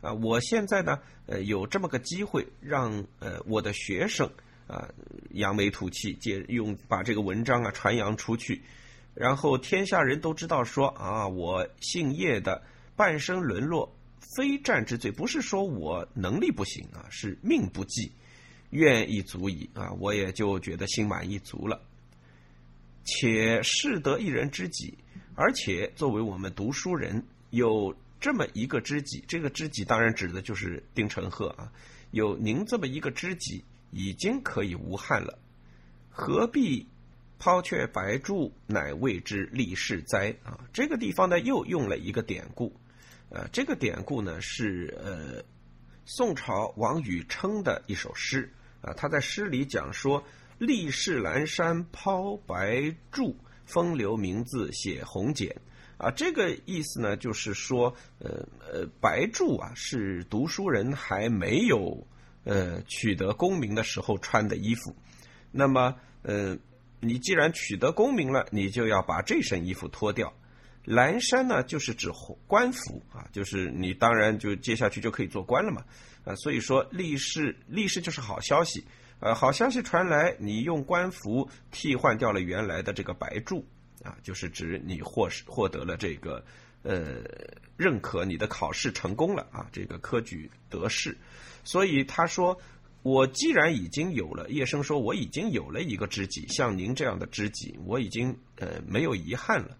[0.00, 4.26] 啊，我现在呢，呃，有这么个机会，让呃我的学生
[4.66, 4.88] 啊
[5.32, 8.62] 扬眉吐气，借用把这个文章啊传扬出去，
[9.12, 12.62] 然后天下人都知道说啊，我姓叶的
[12.96, 13.94] 半生沦落。”
[14.36, 18.10] 非战之罪，不是说我能力不行啊，是命不济，
[18.70, 21.80] 愿意足矣啊，我也就觉得心满意足了。
[23.04, 24.94] 且适得一人知己，
[25.34, 31.70] 而且作为我们读书人，有这么一个知己，这个知己当然指的就是丁承鹤啊，
[32.12, 35.38] 有您这么一个知己，已经可以无憾了，
[36.10, 36.86] 何必
[37.38, 40.34] 抛却白柱，乃谓之立世哉？
[40.42, 42.72] 啊，这个地方呢又用了一个典故，
[43.30, 45.42] 呃，这个典故呢是呃
[46.04, 50.24] 宋朝王禹偁的一首诗啊，他在诗里讲说。
[50.56, 55.52] 立世阑珊抛白柱，风流名字写红笺。
[55.98, 62.06] 啊，这个意思呢，就是说，呃呃，白柱啊，是读书人还没有
[62.44, 64.94] 呃取得功名的时候穿的衣服。
[65.50, 66.56] 那么，呃，
[67.00, 70.32] 你既然取得功名了，你就要把这身衣服脱掉。
[70.86, 72.10] 阑珊呢，就是指
[72.46, 75.84] 官服啊，就是你当然就接下去就可以做官了嘛。
[76.24, 78.84] 啊，所以说立誓立誓就是好消息。
[79.20, 83.64] 呃，好消息传来，你用官服替换掉了原来的这个白柱，
[84.02, 86.44] 啊，就是指你获获得了这个
[86.82, 87.22] 呃
[87.76, 91.16] 认可，你的考试成功了啊，这个科举得势。
[91.62, 92.58] 所以他说，
[93.02, 99.78] 我既然已经有了，叶生说我已经有了一个知己，像您这样的知己，我已经呃没有遗憾了。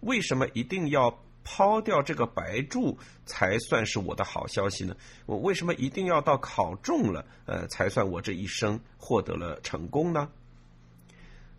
[0.00, 1.18] 为什么一定要？
[1.48, 4.96] 抛掉这个白柱才算是我的好消息呢？
[5.26, 10.28] 我为什么一定要到考中了，呃，才算我这一生获得了成功呢？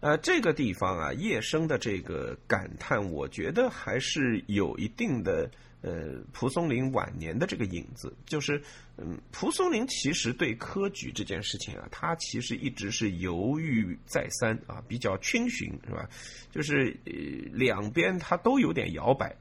[0.02, 5.50] 呃，这个地方啊，叶生的这个感叹，我觉得还是有一定的
[5.82, 8.12] 呃，蒲松龄晚年的这个影子。
[8.26, 8.62] 就是，
[8.98, 16.10] 嗯，蒲松龄其实对科举这件事情啊，他其实一直是犹豫再三啊，比较逡巡，是吧？
[16.52, 17.14] 就是呃，
[17.54, 19.36] 两边他都有点摇摆。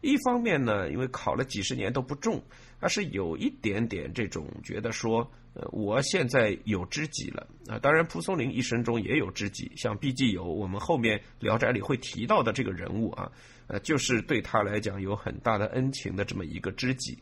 [0.00, 2.42] 一方面呢，因为考了几十年都不中，
[2.80, 7.78] 他是有一点点这种觉得说，呃，我现在有知己了啊。
[7.78, 13.30] 当然，蒲松龄一生中也有知己，像毕继友，我们后面《聊斋》里会提到的这个人物啊，
[13.66, 17.18] 呃，就是对他来讲有很大的恩情的这么一个知己。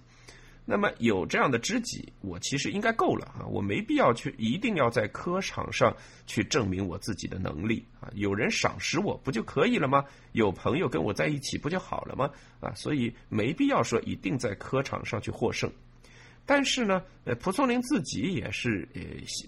[0.71, 3.41] 那么有这样的知己，我其实应该够了啊！
[3.47, 8.11] 我没必要去一定要在科场上去证明我自己的能力啊！
[8.17, 10.05] 有人赏识我不就可以了吗？
[10.33, 12.31] 有朋友跟我在一起不就好了吗？
[12.61, 15.73] 啊，所以没必要说一定在科场上去获胜。
[16.45, 19.01] 但是呢，呃，蒲松龄自己也是呃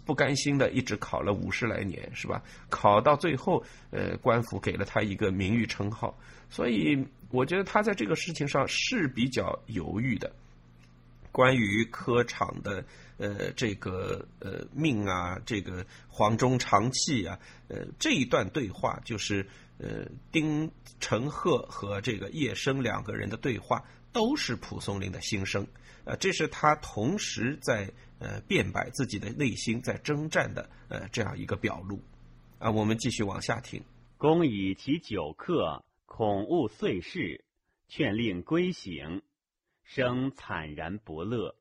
[0.07, 2.43] 不甘心的，一直考了五十来年，是吧？
[2.71, 6.99] 考到最后，呃，官府给了他一个名誉称号，所以
[7.31, 10.33] 我觉得他在这个事情上是比较犹豫的。
[11.33, 12.85] 关于科场的
[13.19, 17.38] 呃这个呃命啊，这个黄忠长气啊，
[17.69, 19.47] 呃这一段对话就是
[19.79, 25.66] 呃丁承鹤和这个叶生两个人的对话，都是蒲松龄的心声，
[26.05, 32.03] 呃这是他同时在呃辩白自己的内心，在征战的呃这样一个表露，
[32.59, 33.83] 啊我们继续往下听。
[34.19, 37.45] 公以其久客，恐误岁事，
[37.88, 39.23] 劝令归省。
[39.92, 41.57] 生惨然不乐，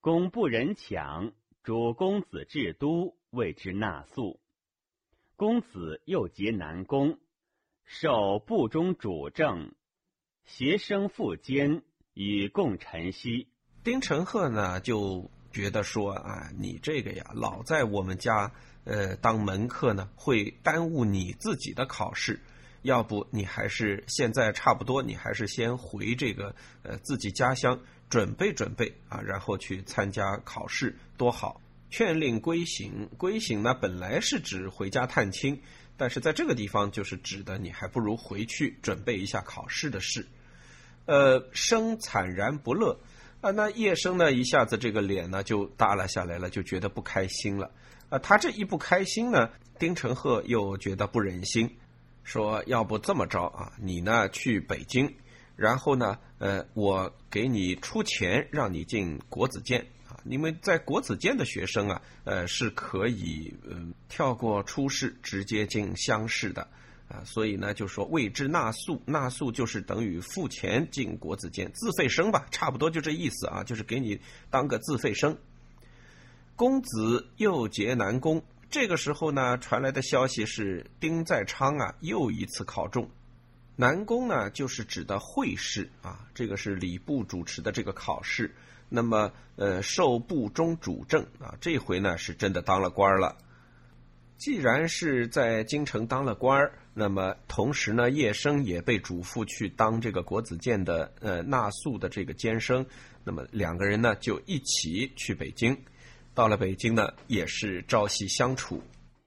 [0.00, 1.30] 公不忍抢，
[1.62, 4.40] 主公子至都，谓之纳粟。
[5.36, 7.20] 公子又结南宫，
[7.84, 9.72] 受部中主政，
[10.46, 13.46] 携生父监，与共晨曦。
[13.84, 22.40] 丁承鹤呢，就觉得说啊，你这个呀，老在我们家呃当门客呢，会耽误你自己的考试。
[22.82, 31.60] 要不你还是现在差不多，你还是先回这个呃自己家乡准备准备啊，然后去参加考试多好。
[31.90, 35.58] 劝令归省，归省呢本来是指回家探亲，
[35.96, 40.26] 但是在这个地方就是指的你还不如回去准备一下考试的事。
[41.06, 43.00] 呃，生惨然不乐
[43.40, 47.70] 啊，那叶生呢一下子这个脸呢就耷拉下来了，就觉得不开心了
[48.10, 48.18] 啊。
[48.18, 51.78] 他这一不开心呢，丁承鹤又觉得不忍心。
[52.28, 55.10] 说要不这么着啊，你呢去北京，
[55.56, 60.20] 然后呢，呃，我给你出钱让你进国子监啊。
[60.26, 66.68] 因为在国子监的学生啊，呃，是可以嗯跳过初试直接进乡试的
[67.08, 67.24] 啊。
[67.24, 74.20] 所以呢，就说为之纳粟，纳粟就是等于付钱进国子监，自费生吧，差不多就这意思啊，就是给你
[74.50, 75.34] 当个自费生。
[76.56, 78.42] 公子又结南宫。
[78.70, 83.08] 这个时候呢，传来的消息是丁在昌啊又一次考中，
[83.76, 88.54] 南宫呢就是指的会试啊，这个是礼部主持的这个考试。
[88.90, 93.36] 那么呃，受部中主政啊，这回呢是真的当了官了。
[94.36, 102.84] 既然是在京城当了官儿，那么同时呢，叶生也被嘱咐去当这个国子监的呃纳粟的这个监生。
[103.24, 105.76] 那么两个人呢，就一起去北京。
[106.38, 108.80] 到了北京呢，也是朝夕相处。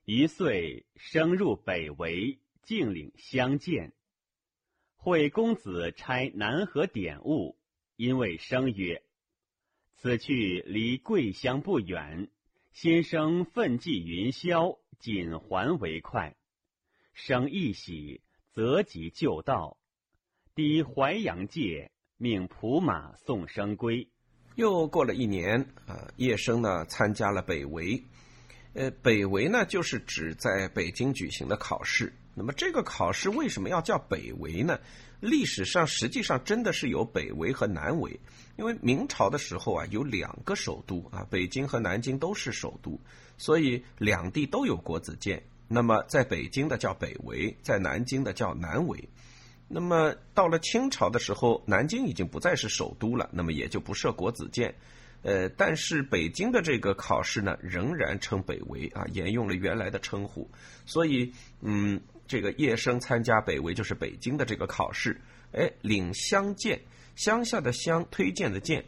[0.06, 3.92] 一岁升入北围，敬领相见。
[4.96, 7.58] 惠公子差南河典物，
[7.98, 9.04] 因为生曰
[10.00, 12.30] ：“此去离桂乡不远，
[12.72, 16.38] 先生奋迹云霄。”锦还为快，
[17.12, 18.22] 生一喜，
[18.54, 19.78] 择吉就道。
[20.56, 24.08] 抵淮阳界，命仆马送生归。
[24.56, 28.04] 又过了一年，啊，叶生呢参加了北围。
[28.74, 32.14] 呃，北围呢就是指在北京举行的考试。
[32.34, 34.80] 那么这个考试为什么要叫北围呢？
[35.20, 38.20] 历史上实际上真的是有北围和南围，
[38.58, 43.00] 因为明朝的时候啊有两个首都啊，北京和南京都是首都。
[43.38, 49.10] 所以两地都有国子监，那么在北京的叫北围，在南京的叫南围。
[49.74, 54.76] 那么到了清朝的时候，南京已经不再是首都了，那么也就不设国子监。
[55.24, 60.50] 呃，但是北京的这个考试呢，仍然称北围啊，沿用了原来的称呼。
[60.86, 65.22] 所以，嗯，这个叶生参加北围就是北京的这个考试。
[65.54, 66.82] 哎，领乡荐，
[67.16, 68.84] 乡下的乡，推荐的荐。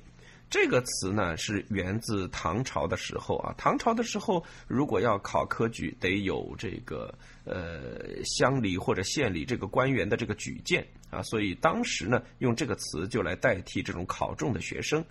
[0.49, 7.11] 这个词呢是源自唐朝的时候啊，唐朝的时候如果要考科举，得有这个
[7.43, 15.03] 呃乡里或者县里这个官员的这个举荐啊，所以当时呢用这个词就来代替这种考中的学生。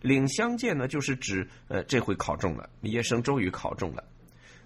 [0.00, 4.02] 领乡荐呢就是指呃这回考中了，叶生终于考中了。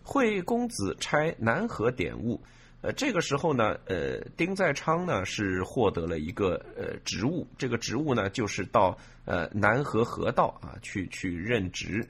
[0.03, 2.41] 惠公子差南河典物。
[2.83, 12.03] 呃，这个时候呢，呃，丁在昌呢是获得了一个呃职务，这个职务呢就是到呃南河河道啊去去任职，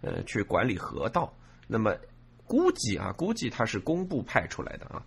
[0.00, 1.34] 呃，去管理河道。
[1.66, 1.96] 那么
[2.46, 5.02] 估计啊，估计他是工部派出来的啊，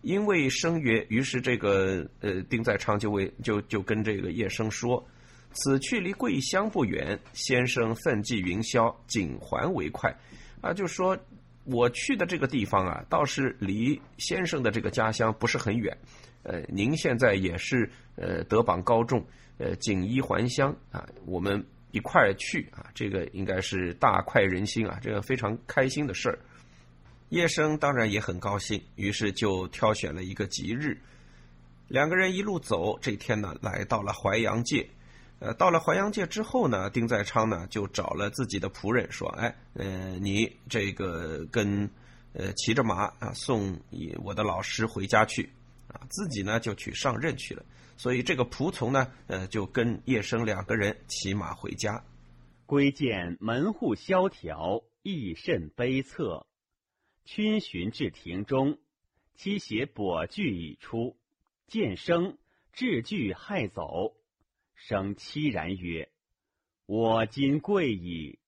[0.00, 5.06] 因为生源，于是这个呃丁在昌就为就就跟这个叶生说，
[5.52, 10.10] 此去离桂乡不远，先生奋迹云霄，锦还为快，
[10.62, 11.14] 啊，就说。
[11.66, 15.96] 我去的这个地方啊，倒是离先生的这个家乡不是很远。
[16.42, 19.26] 呃，您现在也是呃德榜高中，
[19.58, 26.38] 呃锦衣还乡啊，我们一块去啊，这个应该是大快人心啊，这个非常开心的事儿。
[27.30, 30.96] 叶生当然也很高兴，于是就挑选了一个吉日，
[31.88, 34.88] 两个人一路走，这天呢来到了淮阳界。
[35.38, 41.90] 呃，到了淮阳界之后呢，丁在昌呢就找了自己的仆人说：“哎，呃，你这个跟
[42.32, 43.78] 呃骑着马啊送
[44.24, 45.50] 我的老师回家去
[45.88, 47.62] 啊，自己呢就去上任去了。
[47.98, 52.02] 所以这个仆从呢，呃，就跟叶生两个人骑马回家。
[52.64, 56.46] 归见门户萧条，亦甚悲恻。
[57.26, 58.78] 君寻至庭中，
[59.34, 61.14] 妻携跛具已出，
[61.66, 62.38] 见生
[62.72, 64.14] 置具害走。”
[64.76, 66.10] 生凄然曰
[66.86, 68.38] ：“我今贵矣，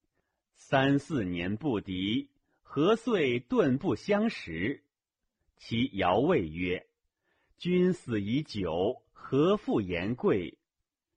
[0.56, 2.28] 三四年不敌，
[2.62, 4.84] 何遂顿不相识？”
[5.56, 6.86] 其遥谓曰
[7.58, 10.58] ：“君死已久，何复言贵？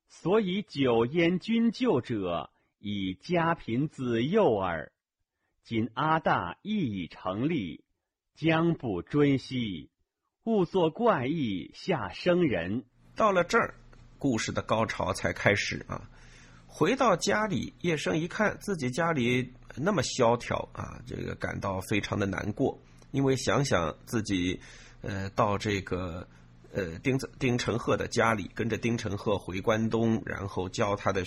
[0.08, 4.92] 所以久焉君旧者，以家贫子幼耳。
[5.62, 7.84] 今阿大亦已成立，
[8.34, 9.90] 将不追惜，
[10.44, 12.84] 勿作怪异下生人。”
[13.14, 13.78] 到了这儿。
[14.22, 16.00] 故事的高潮才开始啊！
[16.68, 22.78] 回到家里，叶生一看自己家里那么萧条啊，这个感到非常的难过。
[23.10, 24.60] 因为想想自己，
[25.00, 26.24] 呃，到这个
[26.72, 31.24] 呃丁子丁承鹤的家里，跟着丁承鹤回关东，然后教他的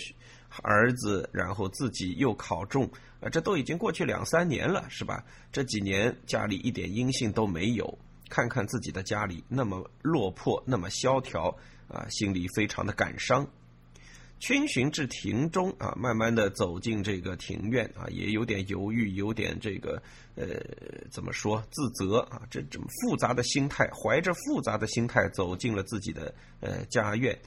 [0.62, 2.90] 儿子，然后自己又考中，
[3.20, 5.22] 啊，这都已经过去两三年了，是吧？
[5.52, 7.98] 这几年家里一点音信都没有，
[8.30, 11.54] 看看自己的家里那么落魄，那么萧条。
[11.88, 13.46] 啊，心里非常的感伤。
[14.38, 20.02] 群寻至庭中啊，慢慢的走进这个庭院啊，也有点犹豫，有点这个
[20.34, 20.46] 呃，
[21.10, 22.42] 怎么说自责啊？
[22.50, 27.38] 这这么复杂的心态，怀着复杂的心态走进了自己的呃家院。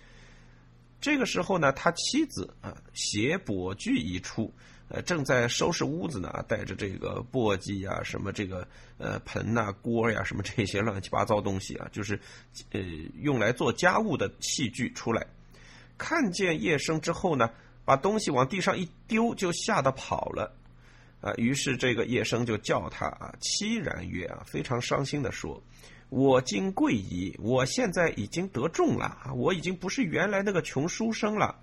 [1.00, 4.52] 这个时候呢，他妻子啊携簸具一出，
[4.90, 8.68] 呃，正在收拾屋子呢，带着这个簸箕啊，什么这个
[8.98, 12.20] 呃盆呐、锅呀，什么这些乱七八糟东西啊，就是
[12.72, 12.82] 呃
[13.22, 15.26] 用来做家务的器具出来。
[15.98, 17.52] 看见叶生之后呢，
[17.86, 20.56] 把东西往地上一丢，就吓得跑了。
[21.22, 25.62] 啊，于是这个叶生就叫他啊，凄然曰啊，非常伤心的说。
[26.10, 29.34] 我今贵矣，我现在已经得中了啊！
[29.36, 31.60] 我已经不是原来那个穷书生了。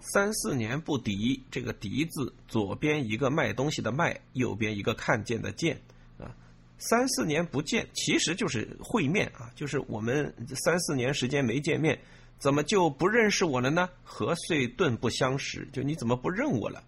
[0.00, 5.80] 三四年不敌，这个“敌”字左边一个卖东西的“卖”，右边一个看见的“见”，
[6.18, 6.30] 啊，
[6.78, 11.98] 三四年不见，其实就是会面啊，就是我们三四年时间没见面，
[12.38, 13.88] 怎么就不认识我了呢？
[14.04, 15.68] 何遂顿不相识？
[15.72, 16.84] 就你怎么不认我了？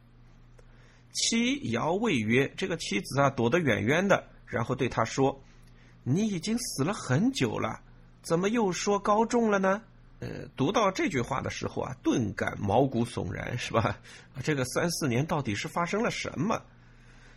[1.12, 5.42] 妻遥未曰：“这个妻子啊，躲得远远的，然后对他说
[6.04, 7.80] ：‘你已经死了很久了，
[8.22, 9.82] 怎么又说高中了呢？’
[10.20, 13.98] 呃，读到这句话的时候啊，顿感毛骨悚然，是吧？
[14.42, 16.60] 这个三四年到底是发生了什么？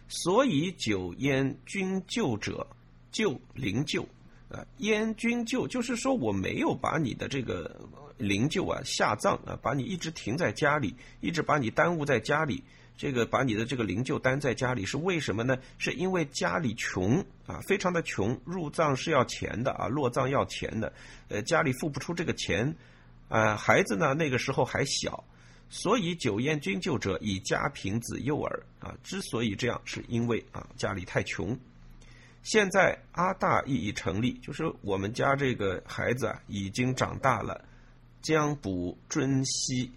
[0.08, 2.68] 所以久焉君救者，
[3.12, 4.04] 救灵柩
[4.50, 7.80] 啊，焉君救，就是说我没有把你的这个
[8.18, 12.64] 灵柩啊下葬啊，把你一直停在家里，一直把你耽误在家里。
[12.98, 15.58] 这个把你的这个灵柩担在家里是为什么呢？
[15.80, 20.94] 是因为家里穷啊，非常的穷，入葬是要钱的啊，落葬要钱的，
[21.30, 22.76] 呃，家里付不出这个钱，
[23.28, 25.24] 啊，孩子呢那个时候还小，
[25.68, 31.58] 所以酒宴君就者以家贫子幼儿啊，之所以这样，是因为啊家里太穷。
[32.44, 37.64] 现在阿大意已成立，就是我们家这个孩子啊已经长大了，
[38.22, 39.92] 将补尊熙。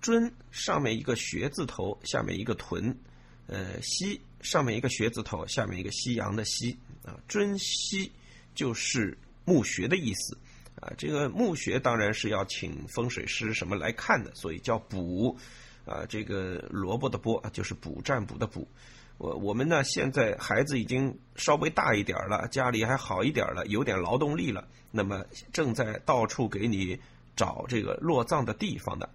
[0.00, 2.96] 尊上面一个学字头，下面一个屯，
[3.46, 8.10] 呃，西上面一个学字头，下面一个夕阳的夕啊，尊西
[8.54, 10.38] 就是墓穴的意思
[10.80, 10.92] 啊。
[10.96, 15.36] 这个墓穴当然是要请风水师什么来看的，所以叫卜
[15.84, 16.06] 啊。
[16.08, 18.66] 这个萝卜的卜就是卜占卜的卜。
[19.18, 25.22] 我我们呢现在孩子已经稍微大一点了，家里还好一点了，有点劳动力了，那么
[25.52, 26.98] 正在到处给你
[27.36, 29.06] 找这个落葬的地方的。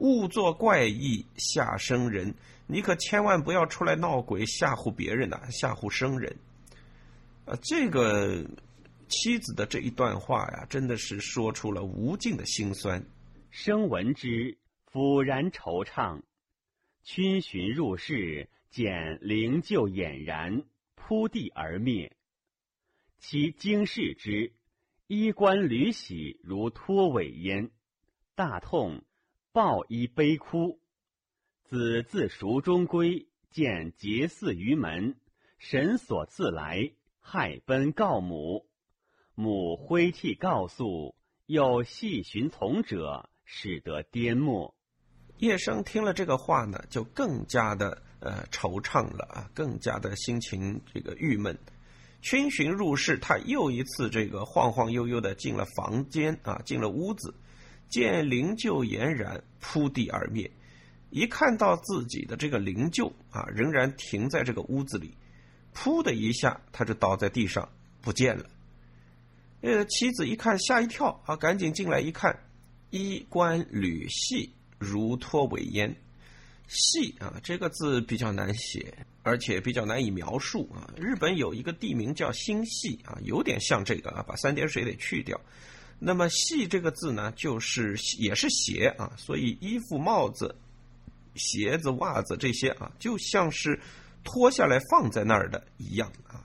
[0.00, 2.34] 勿作怪异吓生人，
[2.66, 6.34] 你可千万不要出来闹鬼吓唬别人呐，吓唬生人。
[7.44, 8.44] 啊，这个
[9.08, 13.04] 妻子的这一段话呀，真的是说出了无尽的辛酸。
[13.50, 14.56] 生闻之，
[14.90, 16.22] 抚然惆怅。
[17.04, 22.10] 逡巡入室，见灵柩俨然，扑地而灭。
[23.18, 24.52] 其惊视之，
[25.08, 27.70] 衣冠履洗如脱尾焉，
[28.34, 29.02] 大痛。
[29.52, 30.78] 抱衣悲哭，
[31.64, 35.16] 子自蜀中归，见节寺于门，
[35.58, 38.68] 神所自来，害奔告母。
[39.34, 44.72] 母挥涕告诉，又细寻从者，使得颠末。
[45.38, 51.58] 叶生听了这个话呢，就更加的呃惆怅了啊，更加的心情这个郁闷。
[52.22, 57.34] 逡巡入室，他又一次这个晃晃悠悠的进了房间啊，进了屋子。
[57.90, 60.50] 见灵柩俨然扑地而灭，
[61.10, 65.12] 一看到自己的这个灵柩啊，仍然停在这个屋子里，
[65.74, 67.68] 噗的一下，他就倒在地上
[68.00, 68.46] 不见了。
[69.62, 72.38] 呃，妻子一看吓一跳啊，赶紧进来一看，
[72.90, 75.94] 衣冠履细如脱尾烟。
[76.68, 80.88] 细啊，这个字比较难写，而且比较难以描述啊。
[80.96, 85.40] 日本有一个地名叫新系啊，有点像这个啊，把三点水得去掉。
[86.02, 90.56] 那么“系”这个字呢，就是也是鞋啊，所以衣服、帽子、
[91.34, 93.78] 鞋子、袜子这些啊，就像是
[94.24, 96.42] 脱下来放在那儿的一样啊。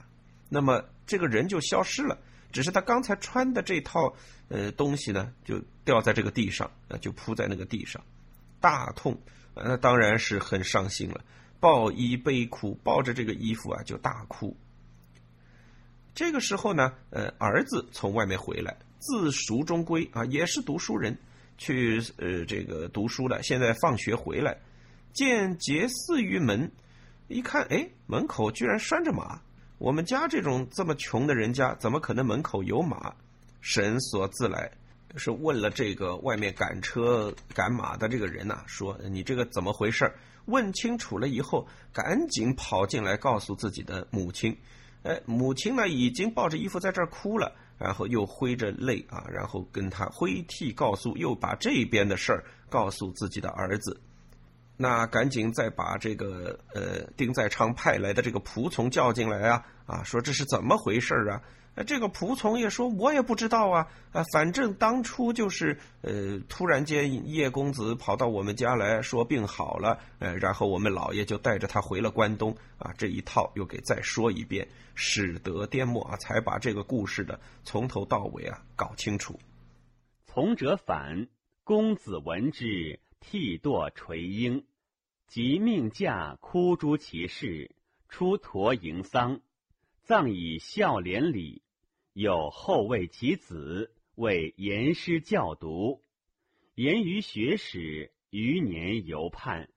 [0.50, 2.20] 那么这个人就消失了，
[2.52, 4.14] 只是他刚才穿的这套
[4.50, 8.04] 呃东西呢，就掉在这个地上啊，就铺在那个地上，
[8.60, 9.18] 大痛，
[9.56, 11.24] 那当然是很伤心了，
[11.62, 14.58] 抱衣悲哭，抱着这个衣服啊就大哭。
[16.14, 18.76] 这个时候呢，呃，儿子从外面回来。
[19.00, 21.18] 自蜀中归啊，也是读书人，
[21.58, 23.42] 去呃这个读书了。
[23.44, 24.58] 现在放学回来，
[25.14, 26.72] 见杰寺于门，
[27.28, 29.42] 一看，哎，门口居然拴着马。
[29.78, 33.14] 我们家这种这么穷的人家，怎么可能门口有马？
[33.62, 34.72] 神所自来，
[35.16, 40.12] 是问了这个外面赶车赶马的这个人呐，说你这个怎么回事？
[40.46, 44.56] 问清楚了以后，赶紧跑进来告诉自己的母亲。
[45.04, 47.54] 哎，母亲呢已经抱着衣服在这儿哭了。
[47.78, 54.00] 然后又挥着泪啊，然后跟他挥涕告诉，又把这边的事儿告诉自己的儿子。
[54.78, 61.42] 那赶紧再把这个呃丁在昌派来的这个仆从叫进来啊啊，说这是怎么回事啊？
[61.84, 79.38] 这个仆从也说，我也不知道啊啊，反正当初就是呃，突然间叶公子跑到我们家来说病好了，呃，然后我们老爷就带着他回了关东啊，这一套又给再说一遍，使得颠末啊，才把这个故事的从头到尾啊搞清楚。
[80.28, 81.28] 从者反，
[81.66, 84.64] 公子闻之，涕堕垂缨，
[85.28, 87.76] 即命驾哭诸其事，
[88.08, 89.42] 出陀迎丧，
[90.04, 91.64] 葬以孝廉礼。
[92.16, 96.00] 有后为其子，为言师教读，
[96.74, 99.68] 言于学史，余年犹盼。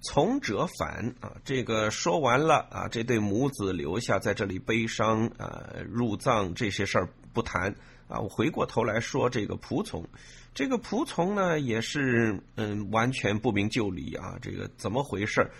[0.00, 7.74] 从者反啊，这个说完了啊，这对母子留下在这里悲伤啊，入葬这些事儿不谈。
[8.08, 10.08] 啊，我回过头来说这个仆从，
[10.54, 15.50] 这个仆从呢也是嗯完全不明就里啊，这个怎么回事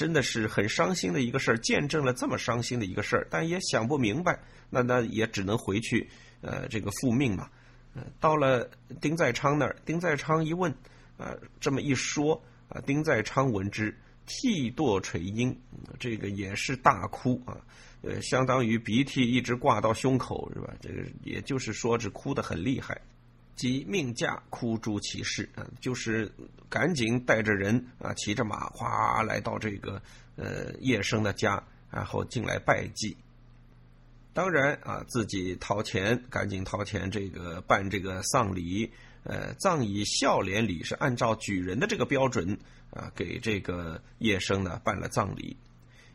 [0.00, 4.40] 真的是很伤心的一个事儿，见证了这么伤心的一个事儿，但也想不明白，
[4.70, 6.08] 那那也只能回去
[6.40, 7.50] 呃这个复命嘛。
[8.18, 8.66] 到了
[8.98, 10.72] 丁在昌那儿，丁在昌一问
[11.18, 12.42] 啊，这么一说。
[12.70, 13.92] 啊，丁在昌闻之，
[14.26, 15.54] 涕堕垂阴，
[15.98, 17.58] 这个也是大哭啊，
[18.02, 20.72] 呃，相当于鼻涕一直挂到胸口是吧？
[20.80, 22.96] 这个也就是说，是哭得很厉害，
[23.60, 26.32] 即命驾哭诸其事啊，就是
[26.70, 30.00] 赶紧带着人啊，骑着马哗来到这个
[30.36, 33.14] 呃叶生的家，然后进来拜祭。
[34.32, 38.90] 当然啊，自己掏钱，赶紧掏钱，这个办这个丧礼。
[39.24, 42.58] 呃，葬以孝廉礼是按照举人的这个标准
[42.88, 45.54] 啊，给这个叶生呢办了葬礼，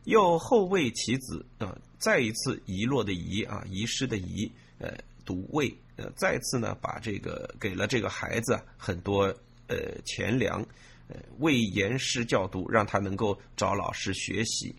[0.02, 4.92] 又后为其子啊，再一次遗落的遗啊，遗失的遗，呃，
[5.24, 9.24] 读位，呃，再次呢把这个给了这个孩子很多
[9.66, 10.64] 呃钱粮，
[11.08, 14.74] 呃，为言师教读，让他能够找老师学习，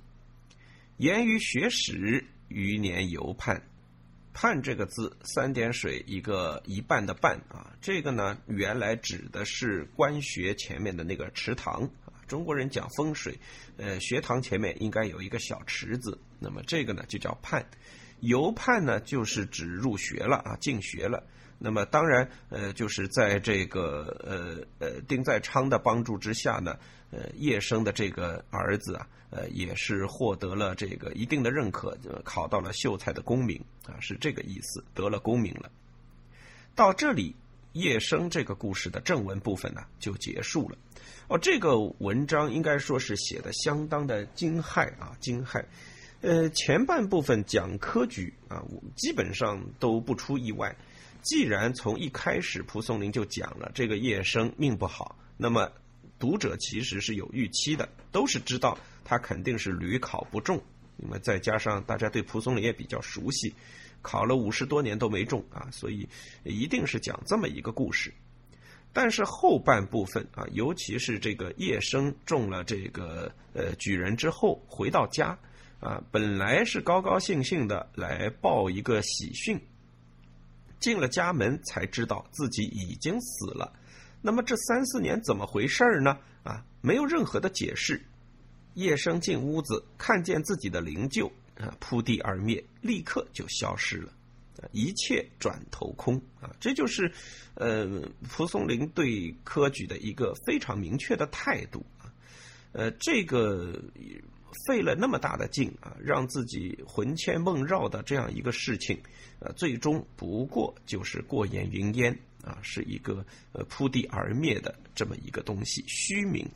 [0.97, 3.61] 言于学史，余年犹盼。
[4.39, 12.13] 盼这个字，三点水一个一半的半啊，这个呢原来指的是官学前面的那个池塘啊。
[12.27, 13.35] 中国人讲风水，
[13.77, 17.65] 呃，学堂前面应该有一个小池子，那么这个呢就叫盼。
[18.19, 21.23] 游泮呢就是指入学了啊，进学了。
[21.59, 24.15] 那么当然，呃，就是在这个
[24.79, 26.77] 呃呃丁在昌的帮助之下呢，
[27.11, 29.07] 呃叶生的这个儿子啊。
[29.29, 35.69] 呃，也是获得了这个一定的认可，考到了秀才的功名啊，是这个意思，得了功名了。
[36.73, 37.35] 到这里，
[37.73, 40.77] 叶生这个故事的正文部分呢就结束了。
[41.27, 45.61] 哦，这个文章应该说是写的相当的惊骇啊，惊骇。
[46.21, 48.63] 呃，前半部分讲科举啊，
[48.95, 50.75] 基本上都不出意外。
[51.21, 55.69] 既然从一开始蒲松龄就讲了这个叶生命不好，那么
[56.17, 58.77] 读者其实是有预期的，都是知道。
[59.03, 60.61] 他肯定是屡考不中，
[60.97, 63.53] 那么再加上大家对蒲松龄也比较熟悉，
[64.01, 66.07] 考了五十多年都没中啊，所以
[66.43, 68.13] 一定是讲这么一个故事。
[68.91, 75.37] 但是后半部分啊，尤其是这个叶生中了这个呃举人之后回到家
[75.79, 79.59] 啊，本来是高高兴兴的来报一个喜讯，
[80.79, 83.71] 进了家门才知道自己已经死了。
[84.21, 86.17] 那么这三四年怎么回事呢？
[86.43, 88.01] 啊，没有任何的解释。
[88.73, 94.13] 叶生进屋子，看见自己的灵柩啊，扑地而灭，立刻就消失了，
[94.71, 96.55] 一切转头空啊！
[96.59, 97.11] 这就是，
[97.55, 97.87] 呃，
[98.29, 102.13] 蒲松龄对科举的一个非常明确的态度啊。
[102.71, 103.81] 呃，这个
[104.65, 108.97] 费了那么大的劲啊，让自己魂牵梦绕的这样一个事情，
[109.39, 116.49] 呃，最终不过就是过眼云烟啊，是一个呃扑地而灭的这么一个东西，虚名。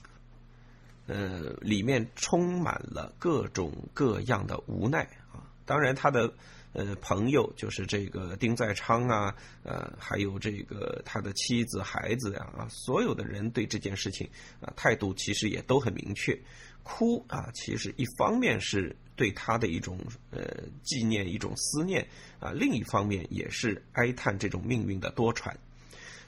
[1.08, 5.02] 呃，里面充满了各种各样的无奈
[5.34, 5.44] 啊！
[5.66, 6.32] 当然，他的
[6.74, 14.30] 呃朋友就是这个丁在昌啊，呃，还有这个他的妻子、孩子呀啊，所有的人对这件事情
[14.62, 16.40] 啊态度其实也都很明确。
[16.84, 19.98] 哭啊，其实一方面是对他的一种
[20.32, 20.42] 呃
[20.84, 22.08] 纪念、一种思念
[22.40, 25.54] 啊，另一方面也是哀叹这种命运的多舛。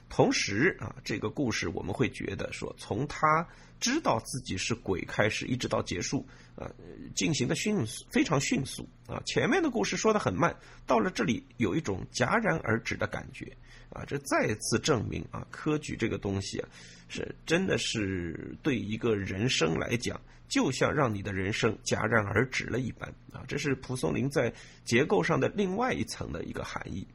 [0.08, 3.46] 同时啊，这个故事我们会觉得说，从他
[3.80, 6.24] 知道自己是鬼开始，一直到结束
[6.54, 6.70] 啊，
[7.16, 9.20] 进行的迅速，非常迅速啊。
[9.26, 10.54] 前面的故事说的很慢，
[10.86, 13.50] 到了这里有一种戛然而止的感觉
[13.90, 14.04] 啊。
[14.06, 16.68] 这再次证明啊，科举这个东西啊，
[17.08, 23.44] 是真的是对一个人生来讲，就像让你的人生戛然而止了一般啊。
[23.48, 24.52] 这是蒲松龄在
[24.84, 27.06] 结构上的另外一层的一个含义。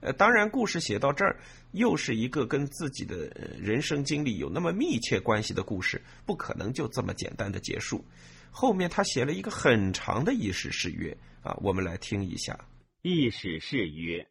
[0.00, 1.40] 呃，当然，故事写到这儿，
[1.72, 3.26] 又是一个跟自己的
[3.58, 8.04] 人生经历有那么密切关系的故事，不可能就这么简单的结束。
[8.50, 12.66] 后面他写了一个很长的意史誓约啊，我们来听一下。
[13.00, 14.28] 意史誓约：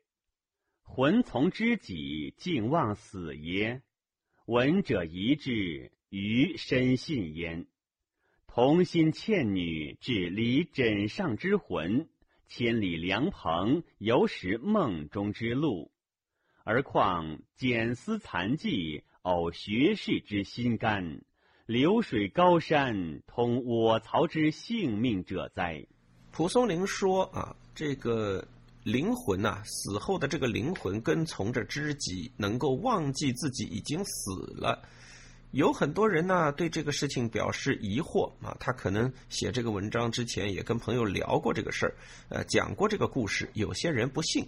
[0.84, 3.82] 魂从知己，竟忘死耶？
[4.46, 7.66] 闻者一至，余深信焉。
[8.56, 12.08] 同心倩女，至离枕上之魂。
[12.47, 15.89] 千里良朋，犹识梦中之路；
[16.64, 21.22] 而况简思残迹，偶学士之心肝。
[21.66, 25.88] 流水高山，通我曹之性命者哉？
[26.32, 28.47] 蒲松龄说啊，这个
[28.84, 34.88] 灵魂呐，死后的这个灵魂跟从着知己，能够忘记自己已经死了。
[35.54, 41.93] 有很多人呢对这个事情表示疑惑啊，他可能写这个文章之前也跟朋友聊过这个事儿，
[42.30, 43.47] 呃，讲过这个故事。
[43.54, 44.47] 有些人不信，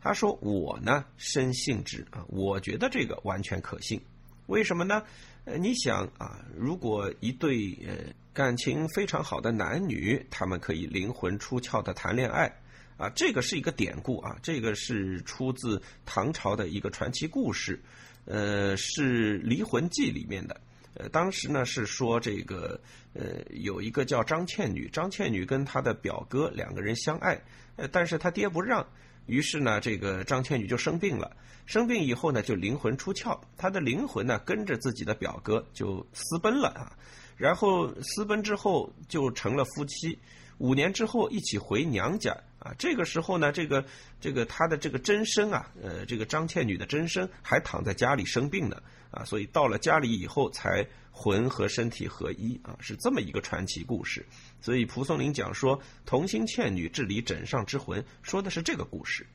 [0.00, 4.00] 他说我呢深信之啊，我觉得这个完全可信。
[4.46, 5.02] 为什么呢？
[5.44, 12.50] 呃，你想啊，如果一对呃感情非常好的男女，他们可以灵魂出窍的谈恋爱
[12.96, 17.78] 啊，这个是一个典故啊，这个是出自唐朝的一个传奇故事。
[18.24, 20.60] 呃，是《离魂记》里面的。
[20.94, 22.80] 呃，当时呢是说这个，
[23.14, 27.40] 呃，有一个叫张倩女，张倩女跟她的表哥两个人相爱，
[27.76, 28.86] 呃，但是她爹不让，
[29.26, 31.36] 于是呢，这个张倩女就生病了。
[31.64, 36.92] 生病以后呢，就灵魂出窍，她的灵魂呢跟着自己的表哥就私奔了啊。
[37.36, 40.18] 然后私奔之后就成了夫妻，
[40.58, 42.36] 五年之后一起回娘家。
[42.60, 43.84] 啊，这个时候呢，这个
[44.20, 54.26] 这个他的这个真身啊，呃，这个张倩女的真身还躺在家里生病呢，啊，所以到了家里以后才魂和身体合一啊，是这么一个传奇故事。
[54.60, 59.26] 所以蒲松龄讲说同心倩女治理枕上之魂，说的是这个故事。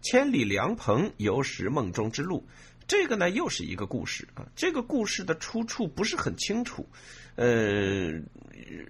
[0.00, 2.44] 千里凉棚犹识梦中之路，
[2.92, 6.86] 这个呢又是一个故事啊，这个故事的出处不是很清楚，
[7.36, 8.12] 呃。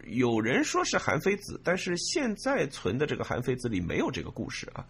[0.07, 4.85] 有人说是韩非子，但是现在存的这个韩非子里没有这个故事啊。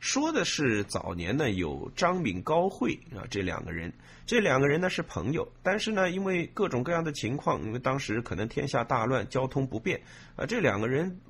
[0.00, 3.92] 说的是早年呢有张敏、高慧啊这两个人，
[4.26, 10.00] 这两个人呢是朋友，但是呢因为各种各样的情况，因为当时可能天下大乱，交通不便
[10.36, 11.20] 啊，这两个人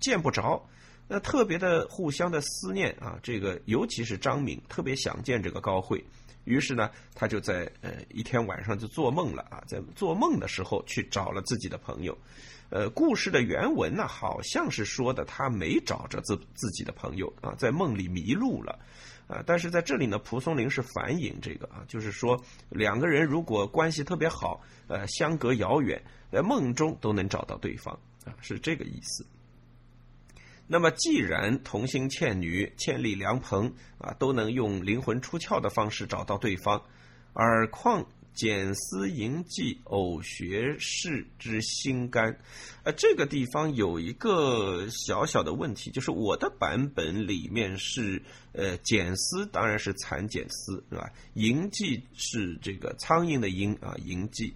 [0.00, 0.66] 见不着，
[1.06, 3.18] 那特别的互相的思念啊。
[3.22, 6.04] 这个尤其是张敏特别想见这个高慧。
[6.48, 12.16] 于是呢，他就在呃一天晚上就做梦了啊，在做梦的时候去找了自己的朋友，
[12.70, 18.78] 呃，故事的原文呢好像是说的他没找着自自己的朋友啊，在梦里迷路了，
[19.28, 27.94] 啊，但是在这里呢，蒲松龄是反映这个啊，就是说两个人如果关系特别好，呃，相隔遥远，在梦中都能找到对方
[28.24, 29.26] 啊，是这个意思。
[30.70, 36.82] 那么，既然同心倩女、千里良朋啊，都能用灵魂出窍的方式找到对方，
[37.32, 42.38] 而况简思淫迹偶学士之心肝，
[42.84, 51.10] 呃，这个地方有一个小小的问题，就是我的版本里面是呃简思，当然是蚕茧丝，是吧？
[51.32, 54.52] 淫迹是这个苍蝇的蝇啊，淫迹。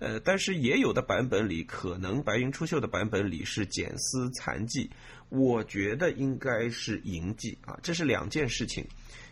[0.00, 4.88] 呃，但是也有的版本里，可能白云出岫的版本里是简丝残迹，
[5.28, 8.86] 我觉得应该是淫迹啊，这是两件事情，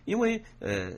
[0.05, 0.93] 因为呃，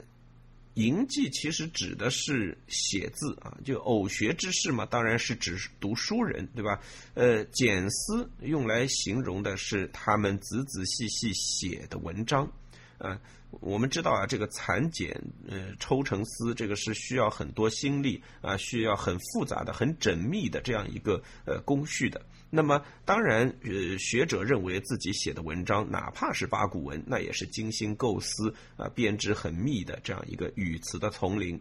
[0.75, 6.81] 淫迹其实指的是写字啊，就偶学之士嘛，当然是指读书人，对吧？
[7.15, 12.51] 呃，简丝用来形容的是他们仔仔细细写的文章，
[12.99, 13.21] 啊。
[13.61, 15.11] 我们知道啊，这个蚕茧
[15.49, 22.21] 呃抽成丝，这个是需要很多心力啊，需要很复杂的、很缜密的这样一个呃工序的。
[22.51, 31.61] 那么，当然呃，学者认为自己写的文章，哪怕是八股文，那也是精心构思啊，编织很密的这样一个语词的丛林。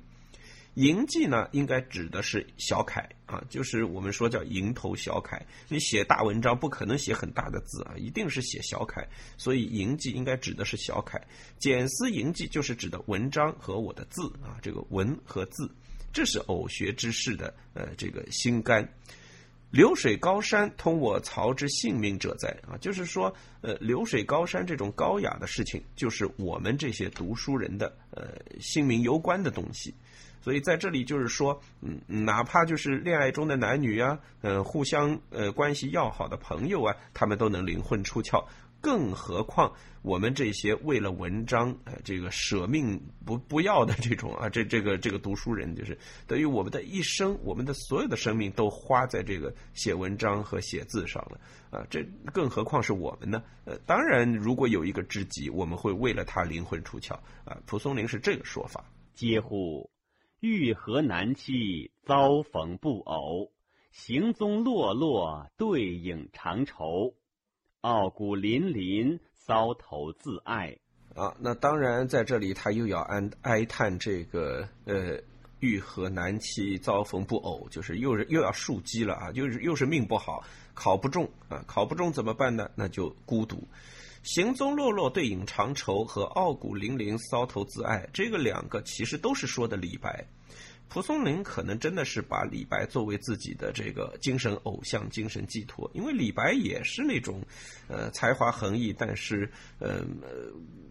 [0.76, 5.44] 营记呢，应该指的是小楷啊，就是我们说叫蝇头小楷。
[5.68, 9.04] 你写大文章不可能写很大的字啊，一定是写小楷，
[9.38, 11.20] 所以营记应该指的是小楷。
[11.58, 15.68] 简思营记就是指的文章和我的字啊，这个文和字，
[16.14, 18.88] 这是偶学之士的呃这个心肝。
[19.70, 29.94] 流水高山通我曹之性命者在啊，就是说呃流水高山这种高雅的事情，就是我们这些读书人的呃性命攸关的东西。
[30.40, 38.46] 所以在这里就是说，嗯，哪怕就是恋爱中的男女啊，呃，互相呃关系要好的朋友啊，他们都能灵魂出窍，
[38.82, 45.98] 更何况我们这些为了文章呃这个舍命不不要的这种啊，这这个这个读书人，就是
[46.28, 53.44] 等于我们的一生，我们的所有的生命都花在这个写文章和写字上了啊，这更何况是我们呢？
[53.66, 57.14] 呃，当然，如果有一个知己，我们会为了他灵魂出窍
[57.44, 57.58] 啊。
[57.66, 59.90] 蒲松龄是这个说法，嗟乎！
[60.40, 63.52] 欲和难期，遭逢不偶。
[63.92, 67.16] 行踪落落，对影长愁。
[67.88, 69.18] 傲骨霖霖，
[69.48, 70.78] 搔头自爱。
[71.16, 75.18] 啊，那当然，在这里他又要哀哀叹这个呃，
[75.62, 82.70] 欲和难期，遭逢不偶，就是又是又要树鸡了啊，又是又是命不好，考不中啊，考不中怎么办呢？
[82.76, 83.66] 那就孤独。
[84.24, 90.28] 行踪落落，对影长愁和傲骨霖霖，搔头自爱，这个两个其实都是说的李白。
[90.90, 97.42] 蒲松龄可能真的是把李白作为自己的这个精神偶像、精神寄托，因为李白也是那种，
[97.88, 100.06] 呃，才华横溢，但是，呃，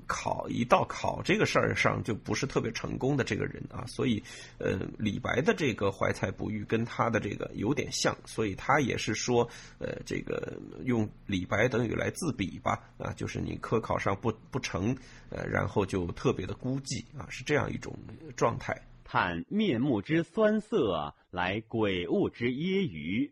[0.07, 4.23] 考一到考这个事儿上就不是特别成功的这个人啊，所以，
[4.59, 14.97] 呃，李白的这个怀才不遇跟他的这个有点像，所以他也是说，呃，这个用李白等于来自比吧，啊，就是你科考上不不成，
[15.31, 17.93] 呃，然后就特别的孤寂啊，是这样一种
[18.37, 18.81] 状态。
[19.17, 23.31] 看面目之酸涩，来鬼物之揶揄。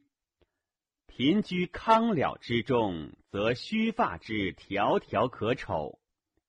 [1.07, 5.99] 贫居康了之中，则须发之条条可丑；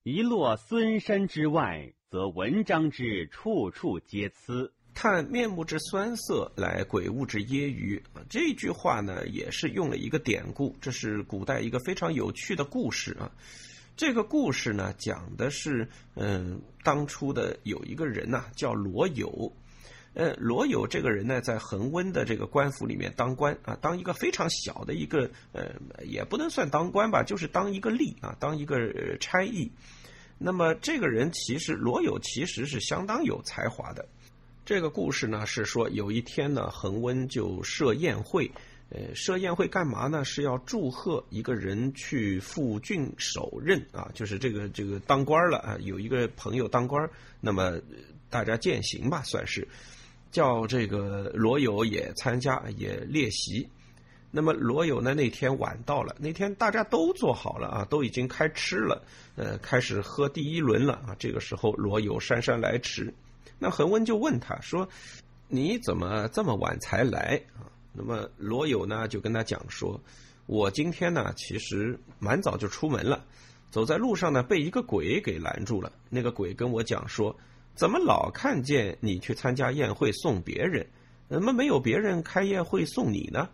[0.04, 4.72] 一落孙山之外，则文章之处处皆疵。
[4.94, 8.02] 看面目之酸涩，来鬼物之揶揄。
[8.30, 13.30] 这句话呢，也是用了一个典故，这是古代一个非常有趣的故事啊。
[13.98, 19.54] 这个故事呢，讲的是，嗯，当初的有一个人呐，叫罗友，
[20.16, 25.74] 呃，罗友这个人呢，在恒温的这个官府里面当官啊，当一个非常小的一个，呃，
[26.04, 28.78] 也不能算当官吧，就是当一个吏啊，当一个
[29.18, 29.72] 差役。
[30.38, 34.06] 那么这个人其实罗友其实是相当有才华的。
[34.66, 38.52] 这个故事呢，是说有一天呢，恒温就设宴会。
[38.92, 40.24] 呃，设宴会干嘛呢？
[40.24, 45.78] 是要祝贺一个人去赴郡守任啊，就是这个这个当官了啊。
[45.82, 47.10] 有一个朋友当官，
[47.42, 47.82] 那么
[48.30, 49.68] 大家践行吧，算是
[50.32, 53.68] 叫这个罗友也参加也列席。
[54.30, 59.02] 那么罗友呢那天晚到了，那天大家都做好了啊，都已经开吃了，
[59.36, 61.16] 呃，开始喝第一轮了啊。
[61.18, 63.12] 这个时候罗友姗姗来迟，
[63.58, 64.88] 那恒温就问他说
[65.50, 67.66] ：“你怎么这么晚才来啊？”
[67.96, 70.00] 那么罗友呢就跟他讲说，
[70.46, 73.26] 我今天呢其实蛮早就出门了，
[73.72, 75.92] 走在路上呢被一个鬼给拦住了。
[76.10, 77.36] 那个鬼跟我讲说，
[77.74, 80.88] 怎么老看见你去参加宴会送别人，
[81.30, 83.50] 怎么没有别人开宴会送你呢？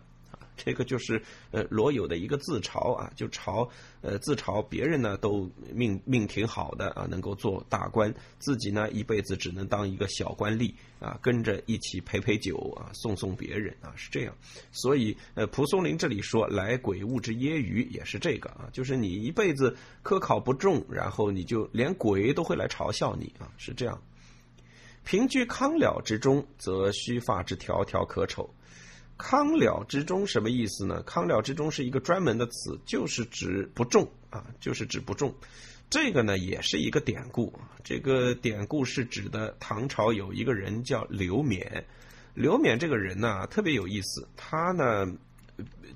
[0.56, 3.68] 这个就是呃罗有的一个自嘲啊，就嘲
[4.00, 14.34] 呃自嘲别人呢都命命挺好的啊，能够做大官，自己呢一辈子只能当一个小官吏啊，跟着一起陪陪酒啊，送送别人啊，是这样。
[14.70, 24.00] 所以呃蒲松龄这里说来鬼物之揶揄也是这个啊，就是你一辈子科考不中，然后你就连鬼都会来嘲笑你啊，是这样。
[25.04, 28.48] 平居康了之中，则须发之条条可丑。
[29.18, 31.02] 康了之中什么意思呢？
[31.04, 35.32] 康了之中是一个专门的词，就是指不重啊，就是指不重。
[35.88, 37.52] 这个呢也是一个典故，
[37.84, 41.84] 这个典故是指的唐朝有一个人叫刘勉。
[42.34, 45.06] 刘勉这个人呢特别有意思，他呢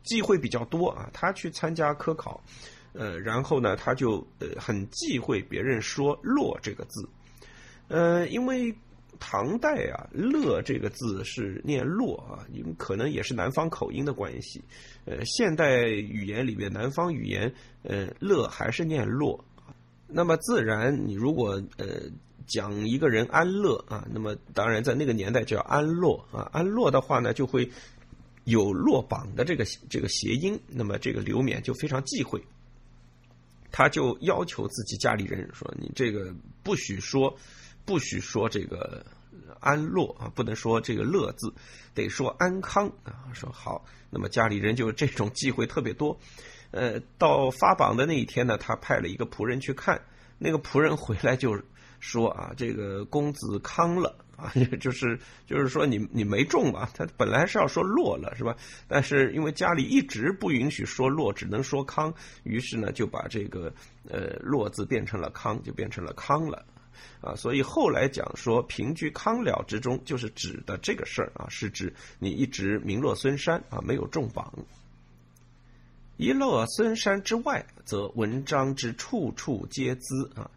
[0.05, 2.41] 忌讳比较多啊，他去参加科考，
[2.93, 7.09] 呃，然后呢他就呃很忌讳别人说“落”这个字，
[7.89, 8.77] 呃，因为。
[9.19, 14.63] 唐代啊，“乐”这个字是念“落”啊，你们可能也是南方口音的关系。
[15.05, 17.53] 呃，现代语言里面，南方语言，
[17.83, 19.45] 呃，“乐”还是念“落”。
[20.09, 22.03] 那么自然，你如果呃
[22.47, 26.49] 讲一个人安乐啊，那么当然在那个年代叫安乐啊。
[26.53, 27.71] 安乐的话呢，就会
[28.45, 30.59] 有落榜的这个这个谐音。
[30.69, 32.43] 那么这个刘勉就非常忌讳，
[33.73, 37.37] 他就要求自己家里人说：“你这个不许说。”
[37.87, 39.07] 不许说这个
[39.61, 41.55] 安乐啊，不能说这个乐字，
[41.95, 43.31] 得说安康啊。
[43.33, 46.19] 说好，那么家里人就这种忌讳特别多。
[46.73, 50.03] 呃，到发榜的那一天呢，他派了一个仆人去看，
[50.37, 51.59] 那个仆人回来就
[52.01, 56.91] 说啊，这个公子康了啊， 就是就是说你你没中吧？
[56.93, 58.55] 他本来是要说落了是吧？
[58.89, 62.13] 但是因为家里一直不允许说落，只能说康，
[62.43, 63.73] 于是呢就把这个
[64.09, 66.67] 呃落字变成了康，就变成了康了。
[67.21, 74.53] 啊，所以后来讲说平居康了之中，就是指的这个事儿啊，是指你一直名落孙山啊，没有中榜。
[76.17, 80.51] 一落孙山之外，则文章之处处皆滋啊。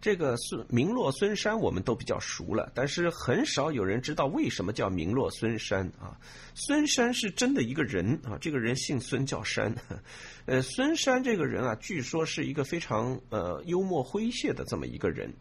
[0.00, 6.20] 这个孙名落孙山，我们都比较熟了，但是很少有人知道为什么叫名落孙山啊。
[6.54, 9.74] 孙山是真的一个人啊，这个人姓孙叫山。
[10.44, 15.32] 呃，孙山这个人啊，据说是一个非常呃幽默诙谐的这么一个人。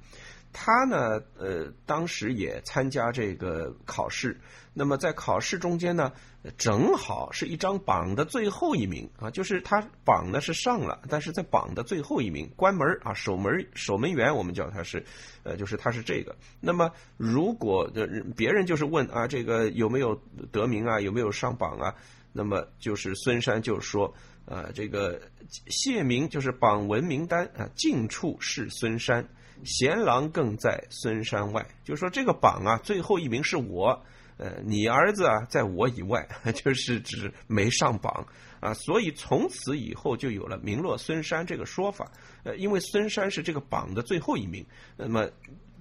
[0.53, 4.39] 他呢，呃，当时也参加这个考试。
[4.75, 6.11] 那么在考试中间呢，
[6.57, 15.05] 正好是一张榜的最后一名啊，就是他榜呢是上了，但是在榜的最后一名，关门啊，守门守门员，我们叫他是，
[15.43, 16.35] 呃，就是他是这个。
[16.59, 17.91] 那么如果
[18.35, 20.19] 别人就是问啊，这个有没有
[20.51, 21.93] 得名啊，有没有上榜啊？
[22.31, 24.11] 那么就是孙山就说，
[24.45, 25.21] 啊，这个
[25.67, 29.23] 谢名就是榜文名单啊，近处是孙山，
[29.65, 31.65] 贤郎更在孙山外。
[31.83, 34.03] 就说这个榜啊，最后一名是我，
[34.37, 38.27] 呃，你儿子啊，在我以外， 就是指没上榜
[38.59, 38.73] 啊。
[38.73, 42.11] 所以从此以后就有了名落孙山这个说法。
[42.43, 44.65] 呃，因为孙山是这个榜的最后一名，
[44.97, 45.29] 那么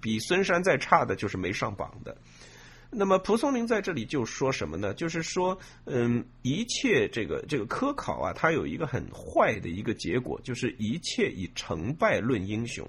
[0.00, 2.16] 比孙山再差的就是没上榜的。
[2.94, 4.92] 那么蒲松龄在这里就说什么呢？
[4.92, 12.86] 就是说，嗯，一切这个这个科考啊，它有一个很坏的一个结果，就是一切以成败论英雄。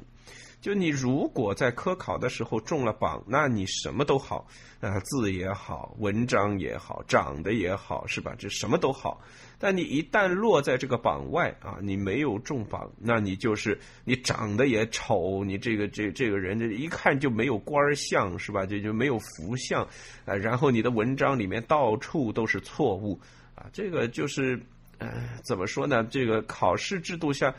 [0.64, 4.47] 就你如果在科考的时候中了榜，那你什么都好，
[4.80, 8.34] 啊，字也好，文章也好，长得也好，是吧？
[8.39, 9.22] 这什么都好。
[9.59, 18.66] 但你一旦落在这个榜外啊，你没有中榜，那你就是你长得也丑，你这个这这个人这一看就没有官相，是吧？
[18.66, 19.86] 这就没有福相
[20.24, 20.34] 啊。
[20.34, 23.20] 然后你的文章里面到处都是错误
[23.53, 24.57] 啊，这个就是
[24.99, 25.11] 呃，
[25.43, 26.05] 怎么说呢？
[26.05, 27.53] 这个考试制度下。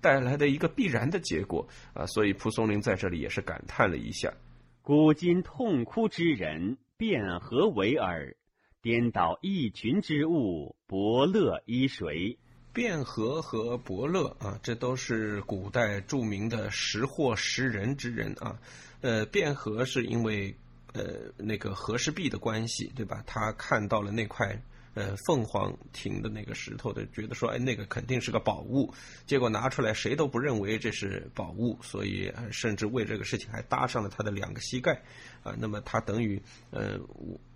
[0.00, 4.32] 带来的一个必然的结果啊，所以蒲松龄在这里也是感叹了一下
[4.82, 8.34] ：“古今痛哭之人，卞何为尔？
[8.80, 12.38] 颠倒一群之物，伯乐依谁？”
[12.72, 18.58] 卞和和伯乐啊，这都是古代著名的识货识人之人啊。
[19.00, 20.54] 呃，卞和是因为
[20.92, 23.22] 呃那个和氏璧的关系，对吧？
[23.26, 24.62] 他看到了那块。
[24.98, 28.92] 呃，凤凰亭的那个石头的，觉得说，哎，那个肯定是个宝物，
[29.26, 35.00] 结果拿出来，谁都不认为这是宝物，所以甚至为这个事情还搭上了他的两个膝盖，
[35.44, 36.42] 啊，那么他等于，
[36.72, 36.98] 呃，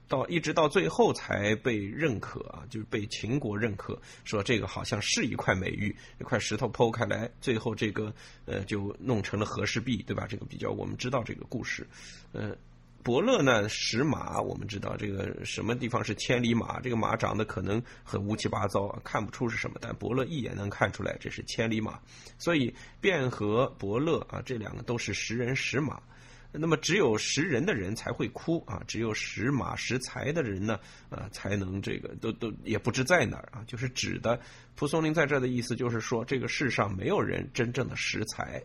[0.07, 8.15] 到一直到最后才被认可啊，就是被秦国认可，说这个好像是一块美玉，一块石头剖开来，最后这个，
[8.45, 10.29] 呃，就弄成了和氏璧，对吧？
[10.29, 11.85] 这个比较我们知道这个故事，
[12.31, 12.57] 呃。
[13.03, 13.69] 伯乐呢？
[13.69, 16.81] 识马，我们知道这个什么地方是千里马？
[16.81, 21.99] 这个马长得可能很乌七八糟，看不出是什么，但伯乐一眼能看出来这是千里马。
[22.39, 26.01] 所以卞和伯乐啊，这两个都是识人识马。
[26.55, 30.79] 那么只有识人的人才会哭啊，只有识马识才的人呢，
[31.09, 33.65] 啊，才能这个都都也不知在哪儿啊。
[33.67, 34.39] 就是指的
[34.77, 38.63] 蒲松龄在这的意思，就是说这个世上没有人真正的识才。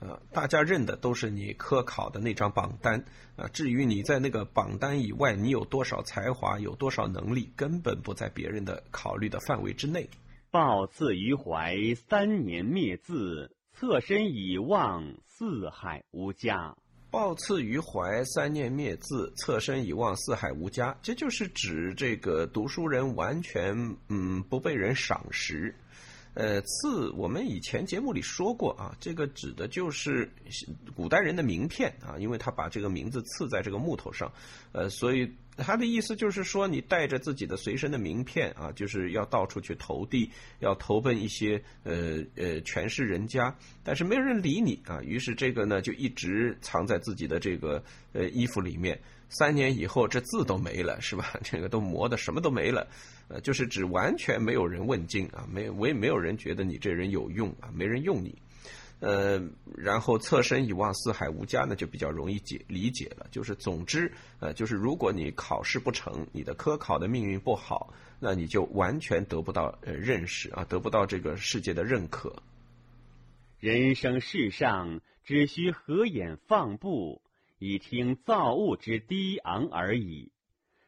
[0.00, 3.04] 啊，大家认的都是你科考的那张榜单
[3.36, 3.48] 啊。
[3.48, 10.08] 至于你在那个榜单以外，你有多少才华，有多少能力，根本不在别人的考虑的范围之内。
[10.50, 11.76] 抱刺于怀，
[12.08, 16.76] 三年灭字；侧身以望，四海无家。
[17.10, 20.96] 抱刺于怀，三年灭字；侧身以望，四海无家。
[21.00, 25.74] 这就是指这个读书人完全嗯不被人赏识。
[26.34, 30.28] 呃，刺我们以前节目里说过啊，这个指的就是
[30.96, 34.32] 古代人的名片啊，因为他把这个名字刺在这个木头上，
[34.72, 40.28] 呃，所以他的意思就是说，你带着自己的随身的名片啊，就是要到处去投递，
[40.58, 47.82] 要投奔一些呃呃权势人家，但是没有人理你啊，于是这个呢就一直藏在自己的这个
[48.12, 49.00] 呃衣服里面。
[49.36, 51.38] 三年以后，这字都没了，是吧？
[51.42, 52.86] 这个都磨的什么都没了，
[53.28, 58.38] 呃，就是指完全没有人问津啊，没我也没有人觉得你这人有用啊，没人用你，
[59.00, 59.42] 呃，
[59.76, 63.26] 然后侧身以望四海无家呢，就比较容易解理解了。
[63.30, 72.34] 就是总之，呃，就是如果你考试不成，你的科考的命运不好，那你就完全得不到呃认识啊，得不到这个世界的认可。
[73.58, 77.20] 人生世上，只需合眼放步。
[77.58, 80.32] 以听造物之低昂而已，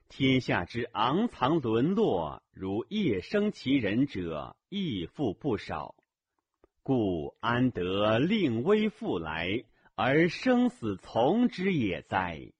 [0.09, 5.95] 天下之昂藏沦落，如夜生其人者，亦复不少。
[6.83, 9.65] 故安得令微复来，
[9.95, 12.53] 而生死从之也哉？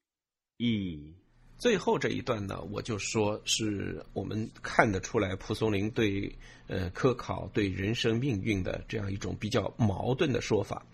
[0.59, 1.15] 噫
[1.59, 6.31] 最后这一段呢，我就说是我们看得出来，蒲松龄对
[6.67, 10.85] 呃科考、对人生命运的这样一种比较矛盾的说法。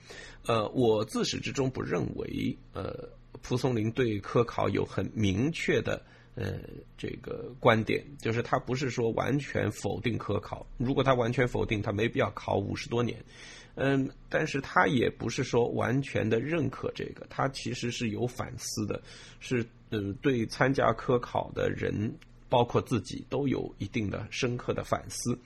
[0.46, 3.08] 呃，我自始至终不认为，呃，
[3.42, 6.00] 蒲松龄对科考有很明确的
[6.34, 6.58] 呃
[6.96, 10.66] 这个观点，就是他不是说完全否定科考。
[10.78, 13.22] 如果他完全否定，他没必要考五十多年。
[13.74, 19.02] 嗯，但是他也不是说完全的认可这个，他其实是有反思的，
[19.40, 22.14] 是呃对参加科考的人，
[22.50, 25.38] 包括自己都有一定的深刻的反思。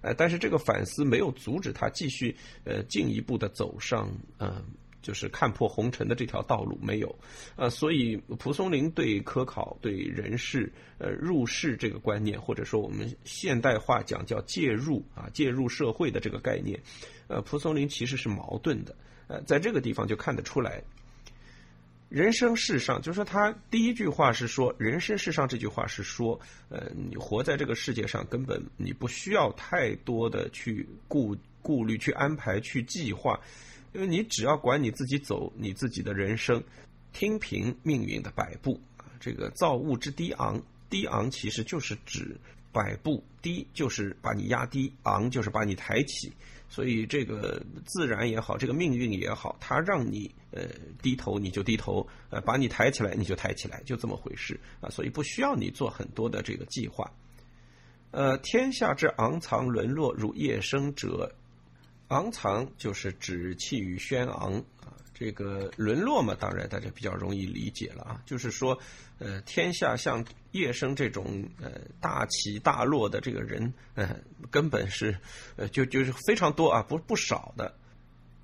[0.00, 4.64] 呃，但是这个反思没有阻止他继续呃进一步的走上嗯，
[5.02, 7.14] 就是看破红尘的这条道路，没有，
[7.56, 16.80] 呃，所以蒲松龄对科考、对人事、呃入世这个观念，或者说我们现代化讲叫介入啊，介入社会的这个概念，
[17.26, 18.96] 呃，蒲松龄其实是矛盾的，
[19.26, 20.82] 呃，在这个地方就看得出来。
[22.08, 26.38] 人生世上，就是说他第一句话是说，人生世上这句话是说，
[26.68, 33.40] 呃，你活在这个世界上，根本你不需要太多的去顾顾虑、去安排、去计划，
[33.92, 36.62] 因为你只要管你自己走你自己的人生，
[37.12, 39.04] 听凭命运的摆布啊。
[39.20, 42.36] 这个造物之低昂，低昂其实就是指
[42.72, 46.32] 摆布，低就是把你压低，昂就是把你抬起。
[46.68, 50.62] 所以，这个自然也好，这个命运也好，它让你呃
[51.02, 54.88] 低头，你就低头；呃，把你抬起来，你就抬起来，就这么回事啊。
[54.88, 57.12] 所以不需要你做很多的这个计划。
[58.10, 61.34] 呃，天下之昂藏沦落如夜生者，
[62.12, 64.92] 昂藏就是指气宇轩昂啊。
[65.14, 68.76] 这个沦落嘛，当然大家比较容易理解了啊，就是说，
[69.18, 74.16] 呃，天下像叶生这种呃大起大落的这个人，呃，
[74.50, 75.16] 根本是
[75.54, 77.72] 呃就就是非常多啊，不不少的。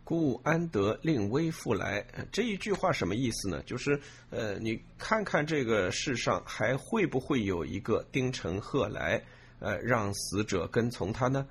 [0.05, 2.07] 故安得令微复来？
[2.31, 3.61] 这一句话什么意思呢？
[3.65, 4.01] 就是
[4.31, 9.21] 呃，你看看这个世上还会不会有一个丁成鹤来，
[9.59, 11.45] 呃，让死者跟从他呢？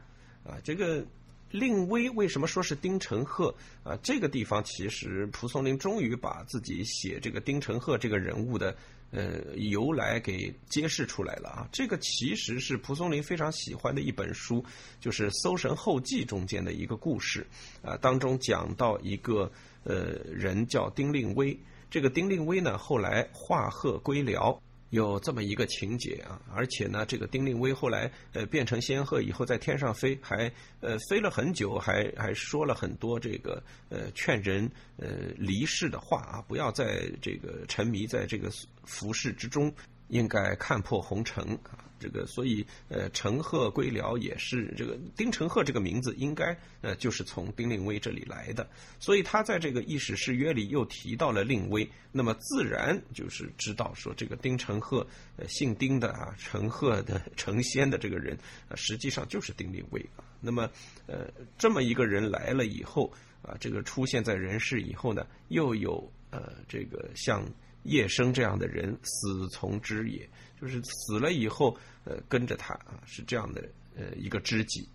[0.46, 1.06] 啊，这个。
[1.52, 3.98] 令威为什么说是丁承鹤啊？
[4.04, 8.76] 这个地方其实蒲松龄终于把自己写这个丁承鹤这个人物的
[9.12, 11.70] 呃由来给揭示出来了啊！
[11.72, 14.64] 这个其实是蒲松龄非常喜欢的一本书，
[15.00, 17.48] 就是《搜神后记》中间的一个故事
[17.82, 19.50] 啊，当中讲到一个
[19.84, 21.58] 呃人叫丁令威，
[21.90, 24.62] 这个丁令威呢后来化鹤归辽。
[24.90, 35.08] 有这么一个情节啊，而且呢，这个丁令威后来呃变成仙鹤以后在天上飞，还呃飞了很久，还还说了很多这个呃劝人呃
[35.38, 38.50] 离世的话啊，不要在这个沉迷在这个
[38.86, 39.74] 浮世之中。
[40.10, 55.06] 应该看破红尘啊，这个所以呃，陈赫归辽也是这个丁承赫这个名字应该呃就是从丁令威这里来的，所以他在这个《异史誓约》里又提到了令威，那么自然就是知道说这个丁承赫
[55.36, 58.38] 呃姓丁的啊，陈赫的成仙的这个人
[58.70, 60.24] 啊，实际上就是丁令威啊。
[60.40, 60.70] 那么
[61.08, 61.28] 呃
[61.58, 67.44] 这么一个人来了以后啊，这个出现在人世以后呢，又有呃这个像。
[67.88, 70.30] 叶生这样的人，死从之也，
[70.62, 74.88] 就是死了以后，呃，跟着他啊，是这样的，呃，一个知己。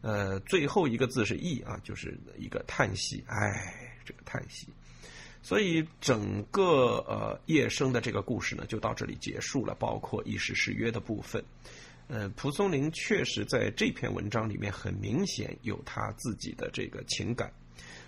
[0.00, 4.68] 呃，最后一个字是“意”啊，就是一个叹息，唉，这个叹息。
[5.42, 11.42] 所以整个呃叶生的这个故事呢，就到这里结束了，包括一时誓约的部分。
[12.08, 17.50] 呃，蒲松龄确实在这篇文章里面很明显有他自己的这个情感。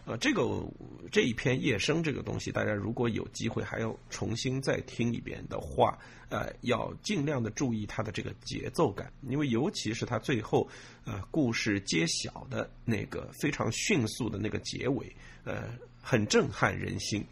[0.06, 0.64] 呃，这个
[1.10, 5.98] 这一篇夜声这个东西，大家如果有机会还要重新再听一遍的话，
[6.28, 10.68] 呃，要尽量的注意它的这个节奏感，因为尤其是它最后
[11.04, 17.26] 呃故事揭晓的那个非常迅速的那个结尾，呃，很震撼人心。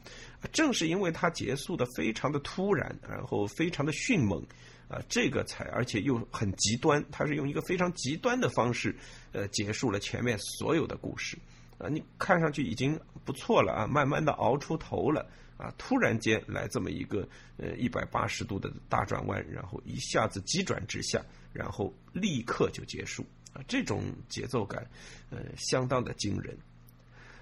[0.50, 4.44] 正是因为它结束的非常的突然，然后非常的迅猛，
[4.88, 8.92] 啊，这个才而且又很极端，它是用一个非常极端的方式，
[9.30, 11.38] 呃，结束了前面所有的故事。
[11.78, 21.20] 啊，你看上去已经不错了啊，慢慢的熬出头了啊，突然间来这么一个呃一百八十度的大转弯，然后一下子急转直下，
[21.52, 24.86] 然后立刻就结束啊，这种节奏感
[25.30, 26.56] 呃相当的惊人。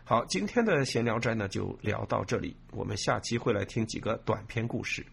[0.05, 5.07] 好，今天的闲聊斋呢就聊到这里，我们下期会来听几个短篇故事。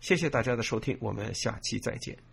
[0.00, 2.27] 谢谢大家的收听，我们下期再见。